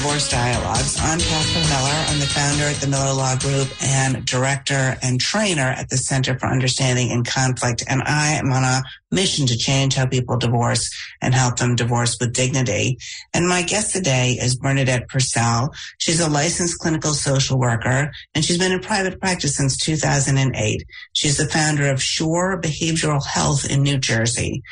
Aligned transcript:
Divorce 0.00 0.30
Dialogues. 0.30 0.98
I'm 0.98 1.18
Katherine 1.18 1.68
Miller. 1.68 2.04
I'm 2.08 2.20
the 2.20 2.26
founder 2.26 2.64
at 2.64 2.76
the 2.76 2.86
Miller 2.86 3.12
Law 3.12 3.36
Group 3.36 3.68
and 3.82 4.24
director 4.24 4.96
and 5.02 5.20
trainer 5.20 5.74
at 5.76 5.90
the 5.90 5.98
Center 5.98 6.38
for 6.38 6.46
Understanding 6.46 7.10
in 7.10 7.22
Conflict. 7.22 7.84
And 7.86 8.02
I 8.06 8.28
am 8.28 8.50
on 8.50 8.64
a 8.64 8.80
mission 9.10 9.46
to 9.48 9.58
change 9.58 9.96
how 9.96 10.06
people 10.06 10.38
divorce 10.38 10.90
and 11.20 11.34
help 11.34 11.58
them 11.58 11.76
divorce 11.76 12.16
with 12.18 12.32
dignity. 12.32 12.96
And 13.34 13.46
my 13.46 13.60
guest 13.60 13.92
today 13.92 14.38
is 14.40 14.56
Bernadette 14.56 15.06
Purcell. 15.06 15.74
She's 15.98 16.20
a 16.20 16.30
licensed 16.30 16.78
clinical 16.78 17.12
social 17.12 17.58
worker 17.58 18.10
and 18.34 18.42
she's 18.42 18.56
been 18.56 18.72
in 18.72 18.80
private 18.80 19.20
practice 19.20 19.54
since 19.54 19.76
2008. 19.76 20.82
She's 21.12 21.36
the 21.36 21.44
founder 21.44 21.90
of 21.90 22.02
Shore 22.02 22.58
Behavioral 22.58 23.22
Health 23.26 23.70
in 23.70 23.82
New 23.82 23.98
Jersey. 23.98 24.62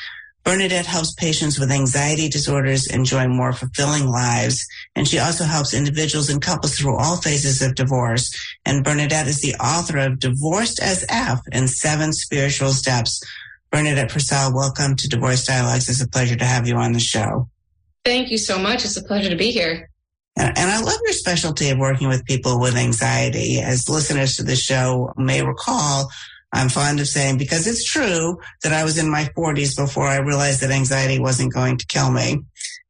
Bernadette 0.49 0.87
helps 0.87 1.13
patients 1.13 1.61
with 1.61 1.71
anxiety 1.71 2.27
disorders 2.27 2.87
enjoy 2.87 3.29
more 3.29 3.53
fulfilling 3.53 4.07
lives, 4.07 4.67
and 4.97 5.07
she 5.07 5.19
also 5.19 5.45
helps 5.45 5.75
individuals 5.75 6.31
and 6.31 6.41
couples 6.41 6.75
through 6.75 6.97
all 6.97 7.19
phases 7.19 7.61
of 7.61 7.75
divorce. 7.75 8.35
And 8.65 8.83
Bernadette 8.83 9.27
is 9.27 9.43
the 9.43 9.55
author 9.57 9.99
of 9.99 10.21
Divorced 10.21 10.81
as 10.81 11.05
F 11.11 11.43
and 11.53 11.69
Seven 11.69 12.15
Spiritual 12.15 12.71
Steps. 12.71 13.23
Bernadette 13.71 14.11
Purcell, 14.11 14.55
welcome 14.55 14.97
to 14.97 15.07
Divorce 15.07 15.45
Dialogues. 15.45 15.91
It's 15.91 16.01
a 16.01 16.09
pleasure 16.09 16.37
to 16.37 16.47
have 16.47 16.67
you 16.67 16.77
on 16.77 16.95
the 16.95 16.99
show. 16.99 17.51
Thank 18.07 18.31
you 18.31 18.39
so 18.39 18.59
much. 18.59 18.87
It's 18.87 18.97
a 18.97 19.05
pleasure 19.05 19.29
to 19.29 19.37
be 19.37 19.51
here. 19.51 19.91
And, 20.39 20.57
I 20.57 20.81
love 20.81 20.99
your 21.05 21.13
specialty 21.13 21.69
of 21.69 21.77
working 21.77 22.09
with 22.09 22.25
people 22.25 22.59
with 22.59 22.75
anxiety. 22.75 23.61
As 23.61 23.87
listeners 23.87 24.37
to 24.37 24.45
the 24.45 24.57
show 24.57 25.13
may 25.19 25.43
recall, 25.43 26.11
I'm 26.53 26.69
fond 26.69 27.01
of 27.01 27.09
saying 27.09 27.39
because 27.39 27.67
it's 27.67 27.85
true 27.85 28.39
that 28.63 28.73
I 28.73 28.85
was 28.85 28.99
in 28.99 29.11
my 29.11 29.25
40s 29.37 29.77
before 29.77 30.07
I 30.07 30.19
realized 30.19 30.63
that 30.63 30.71
anxiety 30.71 31.19
wasn't 31.19 31.53
going 31.53 31.77
to 31.77 31.87
kill 31.87 32.11
me. 32.11 32.39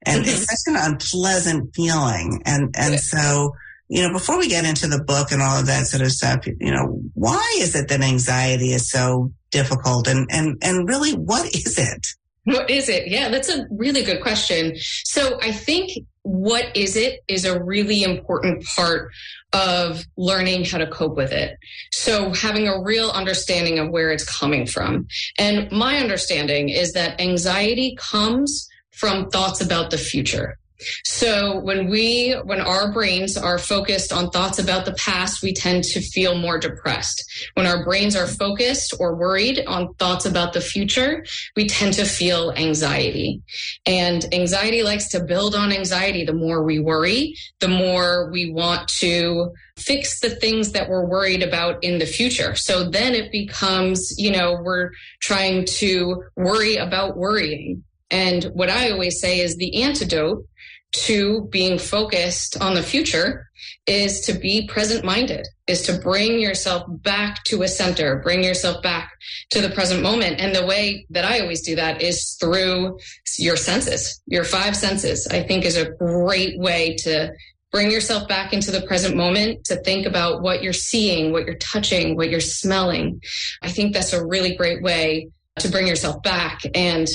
And 0.06 0.20
it's 0.20 0.46
mm-hmm. 0.46 0.72
such 0.74 0.74
an 0.74 0.92
unpleasant 0.92 1.74
feeling. 1.74 2.42
And, 2.46 2.74
and 2.78 3.00
so, 3.00 3.52
you 3.88 4.02
know, 4.02 4.12
before 4.12 4.38
we 4.38 4.48
get 4.48 4.64
into 4.64 4.86
the 4.86 5.02
book 5.02 5.32
and 5.32 5.42
all 5.42 5.58
of 5.58 5.66
that 5.66 5.86
sort 5.86 6.02
of 6.02 6.12
stuff, 6.12 6.46
you 6.46 6.70
know, 6.70 7.00
why 7.14 7.56
is 7.58 7.74
it 7.74 7.88
that 7.88 8.00
anxiety 8.00 8.72
is 8.72 8.90
so 8.90 9.32
difficult? 9.50 10.06
And, 10.06 10.28
and, 10.30 10.56
and 10.62 10.88
really, 10.88 11.12
what 11.12 11.46
is 11.46 11.78
it? 11.78 12.06
What 12.48 12.70
is 12.70 12.88
it? 12.88 13.08
Yeah, 13.08 13.28
that's 13.28 13.50
a 13.50 13.66
really 13.70 14.02
good 14.02 14.22
question. 14.22 14.74
So 15.04 15.38
I 15.42 15.52
think 15.52 15.90
what 16.22 16.74
is 16.74 16.96
it 16.96 17.20
is 17.28 17.44
a 17.44 17.62
really 17.62 18.02
important 18.02 18.64
part 18.64 19.10
of 19.52 20.04
learning 20.16 20.64
how 20.64 20.78
to 20.78 20.86
cope 20.86 21.16
with 21.16 21.32
it. 21.32 21.58
So 21.92 22.32
having 22.32 22.66
a 22.66 22.82
real 22.82 23.10
understanding 23.10 23.78
of 23.78 23.90
where 23.90 24.10
it's 24.10 24.24
coming 24.24 24.66
from. 24.66 25.06
And 25.38 25.70
my 25.70 25.98
understanding 25.98 26.70
is 26.70 26.92
that 26.92 27.20
anxiety 27.20 27.96
comes 27.98 28.66
from 28.92 29.28
thoughts 29.28 29.60
about 29.60 29.90
the 29.90 29.98
future. 29.98 30.58
So 31.04 31.58
when 31.60 31.88
we, 31.88 32.32
when 32.44 32.60
our 32.60 32.92
brains 32.92 33.36
are 33.36 33.58
focused 33.58 34.12
on 34.12 34.30
thoughts 34.30 34.58
about 34.58 34.84
the 34.84 34.92
past, 34.94 35.42
we 35.42 35.52
tend 35.52 35.84
to 35.84 36.00
feel 36.00 36.38
more 36.38 36.58
depressed. 36.58 37.24
When 37.54 37.66
our 37.66 37.84
brains 37.84 38.14
are 38.16 38.26
focused 38.26 38.94
or 39.00 39.16
worried 39.16 39.64
on 39.66 39.94
thoughts 39.94 40.26
about 40.26 40.52
the 40.52 40.60
future, 40.60 41.24
we 41.56 41.66
tend 41.66 41.94
to 41.94 42.04
feel 42.04 42.52
anxiety. 42.52 43.42
And 43.86 44.24
anxiety 44.32 44.82
likes 44.82 45.08
to 45.08 45.24
build 45.24 45.54
on 45.54 45.72
anxiety. 45.72 46.24
The 46.24 46.32
more 46.32 46.62
we 46.64 46.78
worry, 46.78 47.34
the 47.60 47.68
more 47.68 48.30
we 48.30 48.52
want 48.52 48.88
to 49.00 49.52
fix 49.76 50.20
the 50.20 50.30
things 50.30 50.72
that 50.72 50.88
we're 50.88 51.06
worried 51.06 51.42
about 51.42 51.82
in 51.84 51.98
the 51.98 52.06
future. 52.06 52.54
So 52.56 52.90
then 52.90 53.14
it 53.14 53.30
becomes, 53.30 54.14
you 54.18 54.30
know, 54.30 54.58
we're 54.60 54.90
trying 55.20 55.66
to 55.66 56.24
worry 56.36 56.76
about 56.76 57.16
worrying. 57.16 57.84
And 58.10 58.44
what 58.54 58.70
I 58.70 58.90
always 58.90 59.20
say 59.20 59.40
is 59.40 59.56
the 59.56 59.82
antidote 59.82 60.46
to 60.90 61.46
being 61.50 61.78
focused 61.78 62.60
on 62.60 62.74
the 62.74 62.82
future 62.82 63.48
is 63.86 64.20
to 64.20 64.32
be 64.32 64.66
present 64.66 65.04
minded, 65.04 65.46
is 65.66 65.82
to 65.82 65.98
bring 65.98 66.38
yourself 66.38 66.84
back 66.88 67.42
to 67.44 67.62
a 67.62 67.68
center, 67.68 68.20
bring 68.22 68.42
yourself 68.42 68.82
back 68.82 69.10
to 69.50 69.60
the 69.60 69.70
present 69.70 70.02
moment. 70.02 70.40
And 70.40 70.54
the 70.54 70.66
way 70.66 71.06
that 71.10 71.24
I 71.24 71.40
always 71.40 71.62
do 71.62 71.76
that 71.76 72.02
is 72.02 72.36
through 72.40 72.98
your 73.38 73.56
senses, 73.56 74.20
your 74.26 74.44
five 74.44 74.76
senses, 74.76 75.26
I 75.30 75.42
think 75.42 75.64
is 75.64 75.76
a 75.76 75.90
great 75.90 76.58
way 76.58 76.96
to 77.00 77.32
bring 77.70 77.90
yourself 77.90 78.26
back 78.28 78.52
into 78.52 78.70
the 78.70 78.82
present 78.82 79.14
moment 79.14 79.64
to 79.66 79.76
think 79.76 80.06
about 80.06 80.40
what 80.40 80.62
you're 80.62 80.72
seeing, 80.72 81.32
what 81.32 81.44
you're 81.44 81.56
touching, 81.56 82.16
what 82.16 82.30
you're 82.30 82.40
smelling. 82.40 83.20
I 83.62 83.68
think 83.68 83.92
that's 83.92 84.14
a 84.14 84.24
really 84.24 84.56
great 84.56 84.82
way 84.82 85.28
to 85.58 85.68
bring 85.68 85.86
yourself 85.86 86.22
back. 86.22 86.62
And 86.74 87.08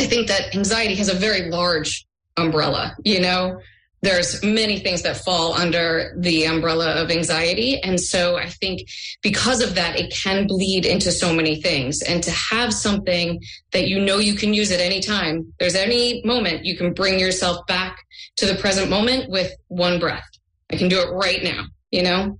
I 0.00 0.06
think 0.06 0.28
that 0.28 0.54
anxiety 0.54 0.94
has 0.94 1.10
a 1.10 1.14
very 1.14 1.50
large 1.50 2.06
umbrella, 2.36 2.96
you 3.04 3.20
know? 3.20 3.60
There's 4.02 4.42
many 4.42 4.78
things 4.78 5.02
that 5.02 5.18
fall 5.18 5.52
under 5.52 6.14
the 6.18 6.44
umbrella 6.44 6.92
of 6.92 7.10
anxiety. 7.10 7.78
And 7.82 8.00
so 8.00 8.38
I 8.38 8.48
think 8.48 8.88
because 9.22 9.60
of 9.60 9.74
that, 9.74 10.00
it 10.00 10.10
can 10.10 10.46
bleed 10.46 10.86
into 10.86 11.12
so 11.12 11.34
many 11.34 11.60
things. 11.60 12.00
And 12.00 12.22
to 12.22 12.30
have 12.30 12.72
something 12.72 13.42
that 13.72 13.88
you 13.88 14.00
know 14.00 14.16
you 14.16 14.34
can 14.34 14.54
use 14.54 14.72
at 14.72 14.80
any 14.80 15.00
time, 15.00 15.52
there's 15.58 15.74
any 15.74 16.22
moment 16.24 16.64
you 16.64 16.78
can 16.78 16.94
bring 16.94 17.20
yourself 17.20 17.66
back 17.66 17.98
to 18.36 18.46
the 18.46 18.54
present 18.54 18.88
moment 18.88 19.30
with 19.30 19.52
one 19.68 20.00
breath. 20.00 20.26
I 20.72 20.76
can 20.76 20.88
do 20.88 20.98
it 21.00 21.10
right 21.12 21.42
now, 21.42 21.64
you 21.90 22.02
know? 22.02 22.38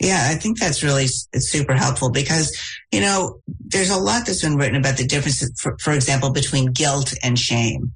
Yeah, 0.00 0.28
I 0.30 0.34
think 0.34 0.58
that's 0.58 0.82
really 0.82 1.04
it's 1.04 1.50
super 1.50 1.74
helpful 1.74 2.10
because, 2.10 2.56
you 2.90 3.00
know, 3.00 3.40
there's 3.46 3.90
a 3.90 3.98
lot 3.98 4.24
that's 4.24 4.42
been 4.42 4.56
written 4.56 4.76
about 4.76 4.96
the 4.96 5.06
difference, 5.06 5.44
for, 5.60 5.76
for 5.78 5.92
example, 5.92 6.32
between 6.32 6.72
guilt 6.72 7.12
and 7.22 7.38
shame. 7.38 7.92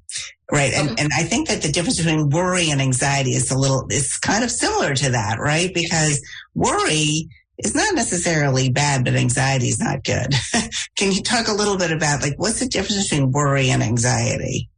Right. 0.51 0.71
And, 0.73 0.89
uh-huh. 0.89 0.95
and 0.99 1.11
I 1.15 1.23
think 1.23 1.47
that 1.47 1.63
the 1.63 1.71
difference 1.71 1.97
between 1.97 2.29
worry 2.29 2.69
and 2.69 2.79
anxiety 2.79 3.31
is 3.31 3.49
a 3.49 3.57
little, 3.57 3.87
it's 3.89 4.19
kind 4.19 4.43
of 4.43 4.51
similar 4.51 4.93
to 4.93 5.09
that, 5.11 5.39
right? 5.39 5.73
Because 5.73 6.21
worry 6.53 7.27
is 7.57 7.73
not 7.73 7.95
necessarily 7.95 8.69
bad, 8.69 9.03
but 9.03 9.15
anxiety 9.15 9.69
is 9.69 9.79
not 9.79 10.03
good. 10.03 10.31
Can 10.95 11.11
you 11.11 11.23
talk 11.23 11.47
a 11.47 11.53
little 11.53 11.77
bit 11.77 11.91
about 11.91 12.21
like, 12.21 12.35
what's 12.37 12.59
the 12.59 12.67
difference 12.67 13.09
between 13.09 13.31
worry 13.31 13.71
and 13.71 13.81
anxiety? 13.81 14.69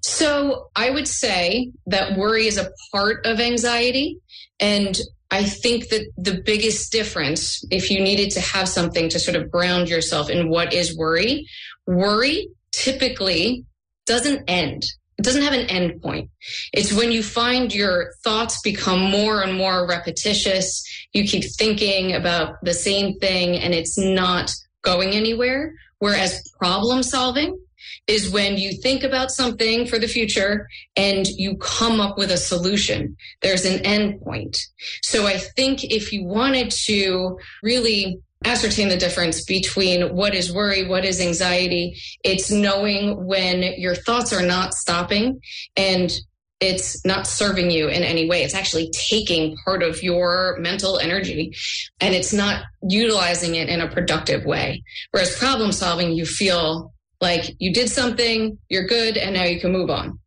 So 0.00 0.70
I 0.76 0.88
would 0.88 1.08
say 1.08 1.72
that 1.86 2.16
worry 2.16 2.46
is 2.46 2.56
a 2.56 2.70
part 2.90 3.26
of 3.26 3.38
anxiety. 3.38 4.18
And 4.60 4.98
I 5.30 5.44
think 5.44 5.88
that 5.88 6.10
the 6.16 6.42
biggest 6.44 6.92
difference, 6.92 7.64
if 7.70 7.90
you 7.90 8.00
needed 8.00 8.30
to 8.32 8.40
have 8.40 8.68
something 8.68 9.08
to 9.08 9.18
sort 9.18 9.36
of 9.36 9.50
ground 9.50 9.88
yourself 9.88 10.30
in 10.30 10.48
what 10.48 10.72
is 10.72 10.96
worry, 10.96 11.46
worry 11.86 12.48
typically 12.72 13.64
doesn't 14.06 14.44
end. 14.48 14.84
It 15.18 15.24
doesn't 15.24 15.42
have 15.42 15.52
an 15.52 15.66
end 15.66 16.02
point. 16.02 16.30
It's 16.72 16.92
when 16.92 17.12
you 17.12 17.22
find 17.22 17.74
your 17.74 18.12
thoughts 18.24 18.60
become 18.62 19.00
more 19.00 19.42
and 19.42 19.54
more 19.54 19.88
repetitious. 19.88 20.82
You 21.12 21.24
keep 21.24 21.44
thinking 21.56 22.12
about 22.12 22.56
the 22.62 22.74
same 22.74 23.18
thing 23.18 23.56
and 23.56 23.72
it's 23.72 23.96
not 23.96 24.52
going 24.82 25.10
anywhere. 25.10 25.74
Whereas 25.98 26.42
problem 26.58 27.02
solving 27.02 27.58
is 28.06 28.30
when 28.30 28.56
you 28.56 28.72
think 28.72 29.02
about 29.02 29.30
something 29.30 29.86
for 29.86 29.98
the 29.98 30.08
future 30.08 30.68
and 30.96 31.26
you 31.26 31.56
come 31.56 32.00
up 32.00 32.18
with 32.18 32.30
a 32.30 32.36
solution. 32.36 33.16
There's 33.42 33.64
an 33.64 33.80
end 33.80 34.20
point. 34.22 34.56
So 35.02 35.26
I 35.26 35.38
think 35.38 35.84
if 35.84 36.12
you 36.12 36.24
wanted 36.24 36.70
to 36.86 37.38
really 37.62 38.20
ascertain 38.44 38.88
the 38.88 38.96
difference 38.96 39.44
between 39.44 40.14
what 40.14 40.34
is 40.34 40.52
worry, 40.52 40.86
what 40.86 41.04
is 41.04 41.20
anxiety. 41.20 41.96
It's 42.22 42.50
knowing 42.50 43.26
when 43.26 43.62
your 43.78 43.94
thoughts 43.94 44.32
are 44.32 44.44
not 44.44 44.74
stopping 44.74 45.40
and 45.76 46.12
it's 46.60 47.04
not 47.04 47.26
serving 47.26 47.70
you 47.70 47.88
in 47.88 48.02
any 48.02 48.28
way. 48.28 48.42
It's 48.42 48.54
actually 48.54 48.90
taking 48.90 49.56
part 49.64 49.82
of 49.82 50.02
your 50.02 50.56
mental 50.60 50.98
energy 50.98 51.54
and 52.00 52.14
it's 52.14 52.32
not 52.32 52.64
utilizing 52.88 53.54
it 53.54 53.68
in 53.68 53.80
a 53.80 53.90
productive 53.90 54.44
way. 54.44 54.82
Whereas 55.10 55.36
problem 55.36 55.72
solving, 55.72 56.12
you 56.12 56.24
feel 56.24 56.93
like 57.24 57.56
you 57.58 57.72
did 57.72 57.88
something, 57.88 58.58
you're 58.68 58.86
good, 58.86 59.16
and 59.16 59.34
now 59.34 59.44
you 59.44 59.58
can 59.58 59.72
move 59.72 59.88
on. 59.88 60.18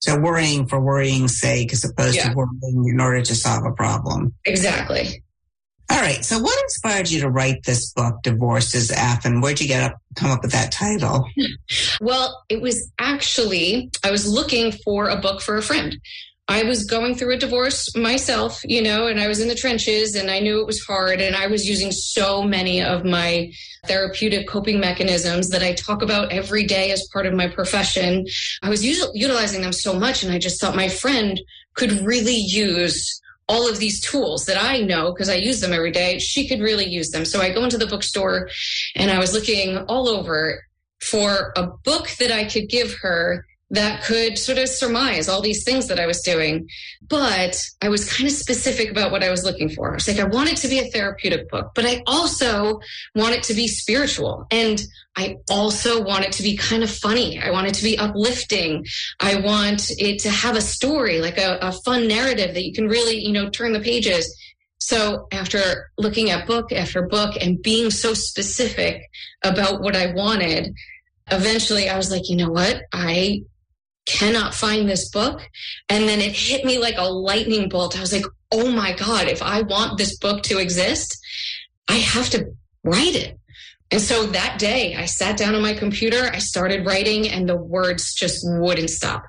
So 0.00 0.18
worrying 0.18 0.66
for 0.66 0.80
worrying's 0.80 1.38
sake 1.38 1.72
as 1.72 1.84
opposed 1.84 2.16
yeah. 2.16 2.30
to 2.30 2.34
worrying 2.34 2.88
in 2.88 3.00
order 3.00 3.20
to 3.20 3.34
solve 3.34 3.64
a 3.66 3.72
problem. 3.72 4.32
Exactly. 4.46 5.22
All 5.90 6.00
right. 6.00 6.24
So 6.24 6.38
what 6.38 6.58
inspired 6.62 7.10
you 7.10 7.20
to 7.20 7.30
write 7.30 7.64
this 7.64 7.92
book, 7.92 8.22
Divorces 8.22 8.90
F, 8.90 9.24
and 9.24 9.42
where'd 9.42 9.60
you 9.60 9.68
get 9.68 9.90
up, 9.90 9.98
come 10.16 10.30
up 10.30 10.42
with 10.42 10.52
that 10.52 10.72
title? 10.72 11.28
Well, 12.00 12.44
it 12.48 12.60
was 12.62 12.90
actually, 12.98 13.90
I 14.04 14.10
was 14.10 14.26
looking 14.26 14.72
for 14.72 15.08
a 15.08 15.16
book 15.16 15.42
for 15.42 15.56
a 15.56 15.62
friend. 15.62 15.98
I 16.50 16.62
was 16.62 16.84
going 16.84 17.14
through 17.14 17.34
a 17.34 17.38
divorce 17.38 17.94
myself, 17.94 18.62
you 18.64 18.82
know, 18.82 19.06
and 19.06 19.20
I 19.20 19.28
was 19.28 19.40
in 19.40 19.48
the 19.48 19.54
trenches 19.54 20.14
and 20.14 20.30
I 20.30 20.40
knew 20.40 20.60
it 20.60 20.66
was 20.66 20.82
hard. 20.82 21.20
And 21.20 21.36
I 21.36 21.46
was 21.46 21.68
using 21.68 21.92
so 21.92 22.42
many 22.42 22.82
of 22.82 23.04
my 23.04 23.52
therapeutic 23.86 24.48
coping 24.48 24.80
mechanisms 24.80 25.50
that 25.50 25.62
I 25.62 25.74
talk 25.74 26.00
about 26.00 26.32
every 26.32 26.64
day 26.64 26.90
as 26.90 27.06
part 27.12 27.26
of 27.26 27.34
my 27.34 27.48
profession. 27.48 28.26
I 28.62 28.70
was 28.70 28.82
utilizing 28.82 29.60
them 29.60 29.74
so 29.74 29.92
much. 29.92 30.22
And 30.22 30.32
I 30.32 30.38
just 30.38 30.58
thought 30.58 30.74
my 30.74 30.88
friend 30.88 31.38
could 31.74 31.92
really 32.00 32.36
use 32.36 33.20
all 33.46 33.68
of 33.68 33.78
these 33.78 34.00
tools 34.00 34.46
that 34.46 34.62
I 34.62 34.80
know 34.80 35.12
because 35.12 35.28
I 35.28 35.34
use 35.34 35.60
them 35.60 35.74
every 35.74 35.90
day. 35.90 36.18
She 36.18 36.48
could 36.48 36.60
really 36.60 36.86
use 36.86 37.10
them. 37.10 37.26
So 37.26 37.42
I 37.42 37.52
go 37.52 37.64
into 37.64 37.78
the 37.78 37.86
bookstore 37.86 38.48
and 38.96 39.10
I 39.10 39.18
was 39.18 39.34
looking 39.34 39.76
all 39.86 40.08
over 40.08 40.62
for 41.00 41.52
a 41.56 41.66
book 41.84 42.08
that 42.18 42.32
I 42.32 42.44
could 42.44 42.70
give 42.70 42.94
her 43.02 43.44
that 43.70 44.02
could 44.02 44.38
sort 44.38 44.58
of 44.58 44.68
surmise 44.68 45.28
all 45.28 45.42
these 45.42 45.62
things 45.62 45.88
that 45.88 46.00
I 46.00 46.06
was 46.06 46.22
doing. 46.22 46.68
But 47.06 47.62
I 47.82 47.88
was 47.88 48.10
kind 48.10 48.28
of 48.28 48.34
specific 48.34 48.90
about 48.90 49.12
what 49.12 49.22
I 49.22 49.30
was 49.30 49.44
looking 49.44 49.68
for. 49.68 49.90
I 49.90 49.94
was 49.94 50.08
like, 50.08 50.18
I 50.18 50.24
want 50.24 50.50
it 50.50 50.56
to 50.58 50.68
be 50.68 50.78
a 50.78 50.90
therapeutic 50.90 51.50
book, 51.50 51.72
but 51.74 51.84
I 51.84 52.02
also 52.06 52.80
want 53.14 53.34
it 53.34 53.42
to 53.44 53.54
be 53.54 53.68
spiritual. 53.68 54.46
And 54.50 54.82
I 55.16 55.36
also 55.50 56.02
want 56.02 56.24
it 56.24 56.32
to 56.32 56.42
be 56.42 56.56
kind 56.56 56.82
of 56.82 56.90
funny. 56.90 57.38
I 57.38 57.50
want 57.50 57.66
it 57.66 57.74
to 57.74 57.82
be 57.82 57.98
uplifting. 57.98 58.86
I 59.20 59.40
want 59.40 59.90
it 59.98 60.20
to 60.20 60.30
have 60.30 60.56
a 60.56 60.62
story, 60.62 61.20
like 61.20 61.38
a, 61.38 61.58
a 61.60 61.72
fun 61.72 62.08
narrative 62.08 62.54
that 62.54 62.64
you 62.64 62.72
can 62.72 62.88
really, 62.88 63.18
you 63.18 63.32
know, 63.32 63.50
turn 63.50 63.72
the 63.72 63.80
pages. 63.80 64.34
So 64.78 65.26
after 65.32 65.90
looking 65.98 66.30
at 66.30 66.46
book 66.46 66.72
after 66.72 67.02
book 67.02 67.34
and 67.38 67.60
being 67.60 67.90
so 67.90 68.14
specific 68.14 69.02
about 69.42 69.82
what 69.82 69.94
I 69.94 70.14
wanted, 70.14 70.72
eventually 71.30 71.90
I 71.90 71.96
was 71.96 72.10
like, 72.10 72.30
you 72.30 72.36
know 72.36 72.50
what? 72.50 72.82
I 72.92 73.42
cannot 74.08 74.54
find 74.54 74.88
this 74.88 75.10
book. 75.10 75.48
And 75.88 76.08
then 76.08 76.20
it 76.20 76.32
hit 76.32 76.64
me 76.64 76.78
like 76.78 76.96
a 76.96 77.04
lightning 77.04 77.68
bolt. 77.68 77.96
I 77.96 78.00
was 78.00 78.12
like, 78.12 78.24
oh 78.50 78.70
my 78.70 78.94
God, 78.94 79.28
if 79.28 79.42
I 79.42 79.62
want 79.62 79.98
this 79.98 80.18
book 80.18 80.42
to 80.44 80.58
exist, 80.58 81.16
I 81.88 81.96
have 81.96 82.30
to 82.30 82.52
write 82.82 83.14
it. 83.14 83.38
And 83.90 84.00
so 84.00 84.26
that 84.26 84.58
day 84.58 84.96
I 84.96 85.06
sat 85.06 85.36
down 85.36 85.54
on 85.54 85.62
my 85.62 85.74
computer, 85.74 86.30
I 86.32 86.38
started 86.38 86.84
writing, 86.84 87.28
and 87.28 87.48
the 87.48 87.56
words 87.56 88.14
just 88.14 88.40
wouldn't 88.44 88.90
stop. 88.90 89.22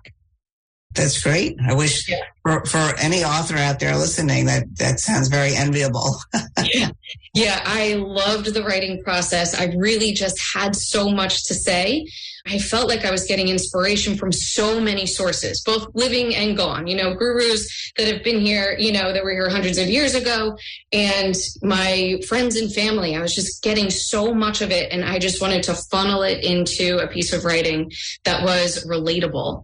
That's 0.96 1.22
great. 1.22 1.56
I 1.66 1.74
wish 1.76 2.10
yeah. 2.10 2.22
for, 2.44 2.66
for 2.66 2.94
any 3.00 3.24
author 3.24 3.56
out 3.56 3.80
there 3.80 3.96
listening 3.96 4.46
that 4.46 4.64
that 4.78 5.00
sounds 5.00 5.28
very 5.28 5.56
enviable. 5.56 6.18
yeah. 6.74 6.90
Yeah, 7.34 7.62
I 7.66 7.94
loved 7.94 8.54
the 8.54 8.64
writing 8.64 9.04
process. 9.04 9.60
I 9.60 9.74
really 9.76 10.14
just 10.14 10.40
had 10.54 10.76
so 10.76 11.10
much 11.10 11.46
to 11.46 11.54
say. 11.54 12.06
I 12.48 12.58
felt 12.58 12.88
like 12.88 13.06
I 13.06 13.12
was 13.12 13.26
getting 13.26 13.50
inspiration 13.50 14.18
from 14.18 14.32
so 14.32 14.80
many 14.80 15.06
sources, 15.06 15.62
both 15.64 15.88
living 15.94 16.36
and 16.36 16.56
gone, 16.56 16.88
you 16.88 16.96
know, 16.96 17.14
gurus 17.14 17.92
that 17.98 18.08
have 18.08 18.24
been 18.24 18.40
here, 18.40 18.76
you 18.80 18.92
know, 18.92 19.14
that 19.14 19.24
were 19.24 19.32
here 19.32 19.50
hundreds 19.50 19.78
of 19.78 19.88
years 19.88 20.16
ago, 20.16 20.58
and 20.92 21.36
my 21.62 22.20
friends 22.28 22.56
and 22.56 22.74
family. 22.74 23.16
I 23.16 23.22
was 23.22 23.36
just 23.36 23.62
getting 23.62 23.90
so 23.90 24.34
much 24.34 24.62
of 24.62 24.72
it, 24.72 24.92
and 24.92 25.04
I 25.04 25.20
just 25.20 25.42
wanted 25.42 25.64
to 25.64 25.76
funnel 25.76 26.24
it 26.24 26.44
into 26.44 26.98
a 26.98 27.08
piece 27.08 27.34
of 27.34 27.46
writing 27.46 27.92
that 28.24 28.44
was 28.44 28.86
relatable. 28.86 29.64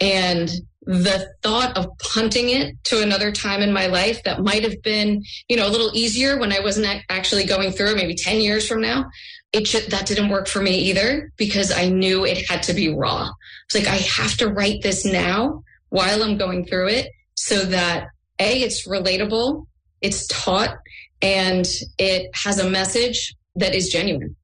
And 0.00 0.50
the 0.86 1.32
thought 1.42 1.76
of 1.76 1.86
punting 1.98 2.50
it 2.50 2.74
to 2.84 3.02
another 3.02 3.32
time 3.32 3.62
in 3.62 3.72
my 3.72 3.86
life 3.86 4.22
that 4.24 4.42
might 4.42 4.62
have 4.62 4.82
been, 4.82 5.24
you 5.48 5.56
know, 5.56 5.66
a 5.66 5.70
little 5.70 5.90
easier 5.94 6.38
when 6.38 6.52
I 6.52 6.60
wasn't 6.60 7.02
actually 7.08 7.44
going 7.44 7.72
through 7.72 7.94
maybe 7.94 8.14
10 8.14 8.40
years 8.40 8.68
from 8.68 8.80
now, 8.80 9.06
it 9.52 9.66
should, 9.66 9.90
that 9.90 10.06
didn't 10.06 10.28
work 10.28 10.46
for 10.46 10.60
me 10.60 10.76
either 10.76 11.32
because 11.36 11.72
I 11.72 11.88
knew 11.88 12.24
it 12.24 12.48
had 12.48 12.62
to 12.64 12.74
be 12.74 12.92
raw. 12.92 13.28
It's 13.66 13.74
like, 13.74 13.86
I 13.86 13.96
have 13.96 14.36
to 14.38 14.48
write 14.48 14.82
this 14.82 15.04
now 15.04 15.62
while 15.88 16.22
I'm 16.22 16.36
going 16.36 16.66
through 16.66 16.88
it 16.88 17.08
so 17.34 17.64
that 17.66 18.08
A, 18.38 18.62
it's 18.62 18.86
relatable, 18.86 19.66
it's 20.00 20.26
taught, 20.26 20.76
and 21.22 21.66
it 21.98 22.30
has 22.34 22.58
a 22.58 22.68
message 22.68 23.34
that 23.54 23.74
is 23.74 23.88
genuine. 23.88 24.36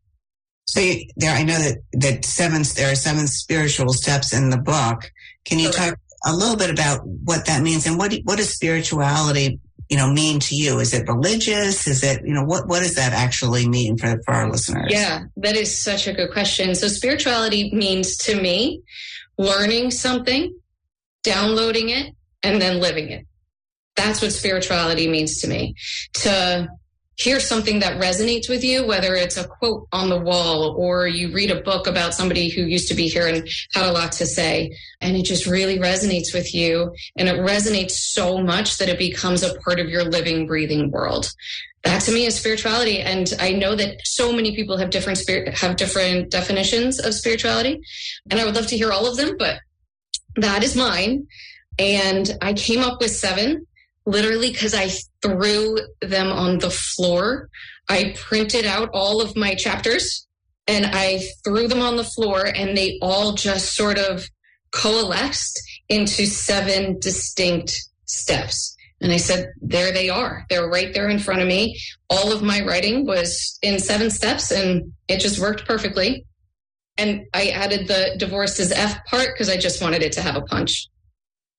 So 0.67 0.81
there, 1.17 1.35
I 1.35 1.43
know 1.43 1.59
that 1.59 1.79
that 1.95 2.25
seven 2.25 2.63
there 2.77 2.93
are 2.93 2.95
seven 2.95 3.27
spiritual 3.27 3.93
steps 3.93 4.33
in 4.33 4.51
the 4.51 4.57
book. 4.57 5.11
Can 5.45 5.59
you 5.59 5.71
Correct. 5.71 5.91
talk 5.91 5.99
a 6.25 6.35
little 6.35 6.57
bit 6.57 6.71
about 6.71 7.01
what 7.07 7.47
that 7.47 7.63
means 7.63 7.87
and 7.87 7.99
what 7.99 8.13
what 8.25 8.39
does 8.39 8.55
spirituality 8.55 9.59
you 9.89 9.97
know 9.97 10.11
mean 10.11 10.39
to 10.39 10.55
you? 10.55 10.79
Is 10.79 10.95
it 10.95 11.09
religious? 11.09 11.87
Is 11.87 12.05
it 12.05 12.23
you 12.25 12.33
know 12.33 12.45
what 12.45 12.69
what 12.69 12.81
does 12.81 12.95
that 12.95 13.13
actually 13.13 13.69
mean 13.69 13.99
for 13.99 14.21
for 14.25 14.35
our 14.35 14.51
listeners? 14.51 14.87
Yeah, 14.91 15.25
that 15.37 15.57
is 15.57 15.83
such 15.83 16.07
a 16.07 16.13
good 16.13 16.31
question. 16.33 16.75
So 16.75 16.89
spirituality 16.89 17.75
means 17.75 18.17
to 18.19 18.41
me 18.41 18.83
learning 19.37 19.91
something, 19.91 20.55
downloading 21.23 21.89
it, 21.89 22.15
and 22.43 22.63
then 22.63 22.81
living 22.81 23.11
it. 23.11 23.27
That's 23.97 24.23
what 24.23 24.33
spirituality 24.33 25.09
means 25.09 25.41
to 25.41 25.49
me. 25.49 25.75
To 26.15 26.69
hear 27.21 27.39
something 27.39 27.81
that 27.81 28.01
resonates 28.01 28.49
with 28.49 28.65
you, 28.65 28.87
whether 28.87 29.15
it's 29.15 29.37
a 29.37 29.47
quote 29.47 29.87
on 29.93 30.09
the 30.09 30.19
wall 30.19 30.75
or 30.79 31.07
you 31.07 31.31
read 31.33 31.51
a 31.51 31.61
book 31.61 31.87
about 31.87 32.15
somebody 32.15 32.49
who 32.49 32.63
used 32.63 32.89
to 32.89 32.95
be 32.95 33.09
here 33.09 33.27
and 33.27 33.47
had 33.75 33.85
a 33.85 33.93
lot 33.93 34.13
to 34.13 34.25
say, 34.25 34.75
and 35.03 35.17
it 35.17 35.25
just 35.25 35.47
really 35.47 35.79
resonates 35.79 36.33
with 36.33 36.55
you. 36.55 36.95
And 37.17 37.29
it 37.29 37.37
resonates 37.41 37.93
so 37.93 38.39
much 38.39 38.79
that 38.79 38.89
it 38.89 38.99
becomes 38.99 39.43
a 39.43 39.55
part 39.61 39.79
of 39.79 39.91
your 39.91 40.05
living, 40.05 40.47
breathing 40.47 40.91
world. 40.91 41.31
That 41.85 42.01
to 42.03 42.13
me 42.13 42.25
is 42.25 42.39
spirituality. 42.39 43.01
And 43.01 43.31
I 43.39 43.53
know 43.53 43.75
that 43.75 43.99
so 44.05 44.33
many 44.33 44.57
people 44.57 44.79
have 44.79 44.89
different 44.89 45.19
spirit, 45.19 45.59
have 45.59 45.77
different 45.77 46.31
definitions 46.31 46.99
of 46.99 47.13
spirituality. 47.13 47.81
And 48.31 48.41
I 48.41 48.47
would 48.47 48.55
love 48.55 48.67
to 48.69 48.77
hear 48.79 48.93
all 48.93 49.07
of 49.07 49.19
them, 49.19 49.37
but 49.39 49.61
that 50.37 50.63
is 50.63 50.75
mine. 50.75 51.27
And 51.79 52.31
I 52.41 52.55
came 52.55 52.81
up 52.81 53.01
with 53.01 53.11
seven 53.11 53.67
literally 54.11 54.51
because 54.51 54.75
I 54.75 54.91
threw 55.23 55.79
them 56.01 56.29
on 56.29 56.59
the 56.59 56.71
floor. 56.71 57.49
I 57.89 58.15
printed 58.17 58.67
out 58.67 58.91
all 58.93 59.21
of 59.21 59.37
my 59.37 59.55
chapters 59.55 60.27
and 60.67 60.87
I 60.87 61.21
threw 61.45 61.67
them 61.67 61.81
on 61.81 61.97
the 61.97 62.05
floor, 62.05 62.47
and 62.47 62.77
they 62.77 62.99
all 63.03 63.33
just 63.33 63.75
sort 63.75 63.99
of 63.99 64.29
coalesced 64.71 65.61
into 65.89 66.27
seven 66.27 67.01
distinct 67.01 67.77
steps. 68.05 68.77
And 69.01 69.11
I 69.11 69.17
said, 69.17 69.53
there 69.61 69.91
they 69.91 70.11
are. 70.11 70.45
They're 70.49 70.69
right 70.69 70.95
there 70.95 71.09
in 71.09 71.19
front 71.19 71.41
of 71.41 71.49
me. 71.49 71.77
All 72.09 72.33
of 72.33 72.43
my 72.43 72.61
writing 72.65 73.05
was 73.05 73.59
in 73.63 73.81
seven 73.81 74.11
steps, 74.11 74.53
and 74.53 74.93
it 75.09 75.19
just 75.19 75.41
worked 75.41 75.67
perfectly. 75.67 76.25
And 76.97 77.23
I 77.35 77.49
added 77.49 77.89
the 77.89 78.15
divorced 78.19 78.61
as 78.61 78.71
F 78.71 79.05
part 79.07 79.31
because 79.33 79.49
I 79.49 79.57
just 79.57 79.83
wanted 79.83 80.03
it 80.03 80.13
to 80.13 80.21
have 80.21 80.37
a 80.37 80.43
punch. 80.43 80.87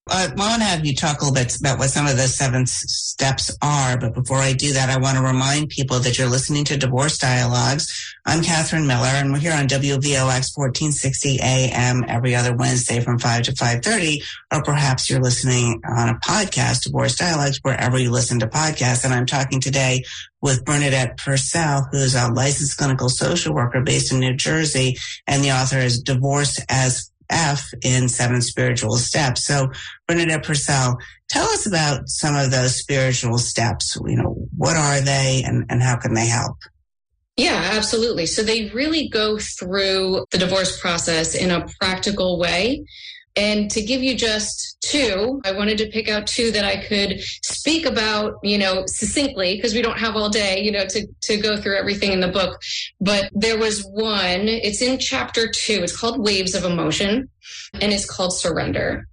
I 0.09 0.25
want 0.35 0.61
to 0.61 0.67
have 0.67 0.83
you 0.83 0.95
talk 0.95 1.21
a 1.21 1.25
little 1.25 1.35
bit 1.35 1.55
about 1.59 1.77
what 1.77 1.91
some 1.91 2.07
of 2.07 2.17
the 2.17 2.27
seven 2.27 2.65
steps 2.65 3.55
are. 3.61 3.99
But 3.99 4.15
before 4.15 4.37
I 4.37 4.53
do 4.53 4.73
that, 4.73 4.89
I 4.89 4.97
want 4.97 5.17
to 5.17 5.23
remind 5.23 5.69
people 5.69 5.99
that 5.99 6.17
you're 6.17 6.27
listening 6.27 6.65
to 6.65 6.77
Divorce 6.77 7.19
Dialogues. 7.19 8.15
I'm 8.25 8.43
Katherine 8.43 8.87
Miller, 8.87 9.05
and 9.05 9.31
we're 9.31 9.39
here 9.39 9.53
on 9.53 9.67
WVOX 9.67 10.57
1460 10.57 11.39
AM 11.41 12.03
every 12.07 12.33
other 12.33 12.55
Wednesday 12.55 12.99
from 12.99 13.19
5 13.19 13.43
to 13.43 13.51
5.30. 13.51 14.23
Or 14.51 14.63
perhaps 14.63 15.07
you're 15.07 15.21
listening 15.21 15.81
on 15.87 16.09
a 16.09 16.15
podcast, 16.15 16.81
Divorce 16.81 17.15
Dialogues, 17.15 17.59
wherever 17.61 17.99
you 17.99 18.09
listen 18.09 18.39
to 18.39 18.47
podcasts. 18.47 19.05
And 19.05 19.13
I'm 19.13 19.27
talking 19.27 19.61
today 19.61 20.03
with 20.41 20.65
Bernadette 20.65 21.17
Purcell, 21.17 21.87
who's 21.91 22.15
a 22.15 22.27
licensed 22.33 22.75
clinical 22.75 23.07
social 23.07 23.53
worker 23.53 23.81
based 23.81 24.11
in 24.11 24.19
New 24.19 24.33
Jersey, 24.33 24.97
and 25.27 25.43
the 25.43 25.51
author 25.51 25.77
is 25.77 26.01
Divorce 26.01 26.59
as 26.69 27.10
F 27.31 27.73
in 27.81 28.09
Seven 28.09 28.41
Spiritual 28.41 28.97
Steps. 28.97 29.45
So, 29.45 29.71
Bernadette 30.07 30.43
Purcell, 30.43 30.97
tell 31.29 31.47
us 31.49 31.65
about 31.65 32.07
some 32.07 32.35
of 32.35 32.51
those 32.51 32.77
spiritual 32.77 33.37
steps. 33.37 33.97
You 34.05 34.17
know, 34.17 34.47
what 34.55 34.75
are 34.75 35.01
they 35.01 35.43
and, 35.45 35.65
and 35.69 35.81
how 35.81 35.97
can 35.97 36.13
they 36.13 36.27
help? 36.27 36.57
Yeah, 37.37 37.71
absolutely. 37.73 38.25
So 38.25 38.43
they 38.43 38.69
really 38.69 39.07
go 39.07 39.37
through 39.39 40.25
the 40.31 40.37
divorce 40.37 40.79
process 40.79 41.33
in 41.33 41.49
a 41.49 41.65
practical 41.79 42.37
way. 42.37 42.85
And 43.35 43.71
to 43.71 43.81
give 43.81 44.03
you 44.03 44.15
just 44.17 44.77
two, 44.81 45.41
I 45.45 45.53
wanted 45.53 45.77
to 45.77 45.87
pick 45.87 46.09
out 46.09 46.27
two 46.27 46.51
that 46.51 46.65
I 46.65 46.85
could 46.85 47.21
speak 47.43 47.85
about, 47.85 48.39
you 48.43 48.57
know, 48.57 48.83
succinctly, 48.87 49.55
because 49.55 49.73
we 49.73 49.81
don't 49.81 49.99
have 49.99 50.17
all 50.17 50.29
day, 50.29 50.61
you 50.61 50.71
know, 50.71 50.85
to, 50.85 51.07
to 51.21 51.37
go 51.37 51.55
through 51.55 51.77
everything 51.77 52.11
in 52.11 52.19
the 52.19 52.27
book. 52.27 52.59
But 52.99 53.29
there 53.33 53.57
was 53.57 53.85
one, 53.85 54.49
it's 54.49 54.81
in 54.81 54.99
chapter 54.99 55.49
two. 55.49 55.79
It's 55.81 55.95
called 55.95 56.21
Waves 56.21 56.55
of 56.55 56.65
Emotion 56.65 57.29
and 57.79 57.93
it's 57.93 58.05
called 58.05 58.33
Surrender. 58.33 59.07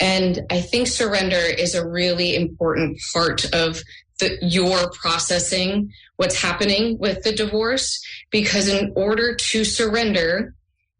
And 0.00 0.40
I 0.50 0.62
think 0.62 0.88
surrender 0.88 1.36
is 1.36 1.74
a 1.76 1.86
really 1.86 2.34
important 2.34 2.98
part 3.12 3.44
of 3.54 3.82
the, 4.18 4.36
your 4.42 4.90
processing 4.90 5.92
what's 6.16 6.42
happening 6.42 6.98
with 6.98 7.22
the 7.22 7.32
divorce, 7.32 8.04
because 8.30 8.68
in 8.68 8.92
order 8.96 9.36
to 9.36 9.64
surrender, 9.64 10.54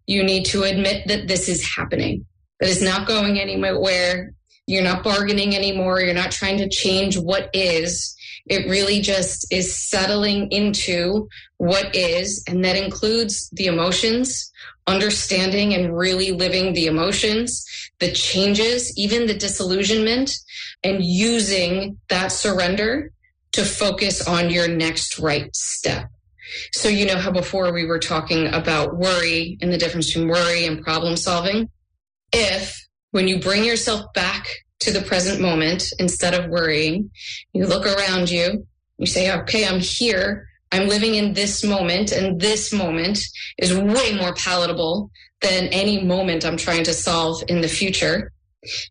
you 0.07 0.23
need 0.23 0.45
to 0.47 0.63
admit 0.63 1.09
that 1.09 1.29
this 1.29 1.49
is 1.49 1.75
happening 1.77 2.27
that 2.61 2.69
is 2.69 2.83
not 2.83 3.09
going 3.09 3.41
anywhere. 3.41 4.33
You're 4.67 4.85
not 4.85 5.03
bargaining 5.03 5.57
anymore. 5.57 6.01
You're 6.01 6.15
not 6.15 6.31
trying 6.31 6.59
to 6.59 6.69
change 6.69 7.19
what 7.19 7.51
is. 7.53 8.15
It 8.47 8.69
really 8.69 9.01
just 9.01 9.53
is 9.53 9.77
settling 9.89 10.51
into 10.51 11.29
what 11.59 11.95
is, 11.95 12.45
and 12.49 12.65
that 12.65 12.77
includes 12.77 13.51
the 13.51 13.67
emotions, 13.67 14.51
understanding 14.87 15.75
and 15.75 15.97
really 15.97 16.33
living 16.33 16.73
the 16.73 16.87
emotions, 16.87 17.65
the 17.99 18.13
changes, 18.13 18.93
even 18.97 19.27
the 19.27 19.35
disillusionment, 19.35 20.33
and 20.83 21.05
using 21.05 21.99
that 22.09 22.29
surrender 22.29 23.13
to 23.53 23.65
focus 23.65 24.27
on 24.27 24.51
your 24.51 24.69
next 24.69 25.19
right 25.19 25.55
step. 25.55 26.09
So, 26.73 26.89
you 26.89 27.07
know 27.07 27.17
how 27.17 27.31
before 27.31 27.73
we 27.73 27.87
were 27.87 27.99
talking 27.99 28.49
about 28.49 28.97
worry 28.97 29.59
and 29.61 29.73
the 29.73 29.79
difference 29.79 30.09
between 30.09 30.29
worry 30.29 30.67
and 30.67 30.83
problem 30.83 31.17
solving? 31.17 31.69
If 32.33 32.89
when 33.11 33.29
you 33.29 33.41
bring 33.41 33.65
yourself 33.65 34.13
back 34.15 34.47
to 34.81 34.91
the 34.91 35.03
present 35.03 35.41
moment 35.41 35.85
instead 35.99 36.35
of 36.35 36.51
worrying, 36.51 37.11
you 37.53 37.67
look 37.67 37.87
around 37.87 38.31
you, 38.31 38.67
you 38.99 39.07
say, 39.07 39.31
okay, 39.41 39.67
I'm 39.67 39.81
here. 39.81 40.47
I'm 40.73 40.89
living 40.89 41.17
in 41.17 41.33
this 41.33 41.65
moment, 41.65 42.13
and 42.13 42.41
this 42.41 42.73
moment 42.73 43.19
is 43.59 43.75
way 43.75 44.15
more 44.15 44.35
palatable 44.35 45.11
than 45.41 45.67
any 45.69 46.05
moment 46.05 46.45
I'm 46.45 46.57
trying 46.57 46.85
to 46.85 46.95
solve 46.95 47.43
in 47.49 47.61
the 47.61 47.69
future. 47.69 48.31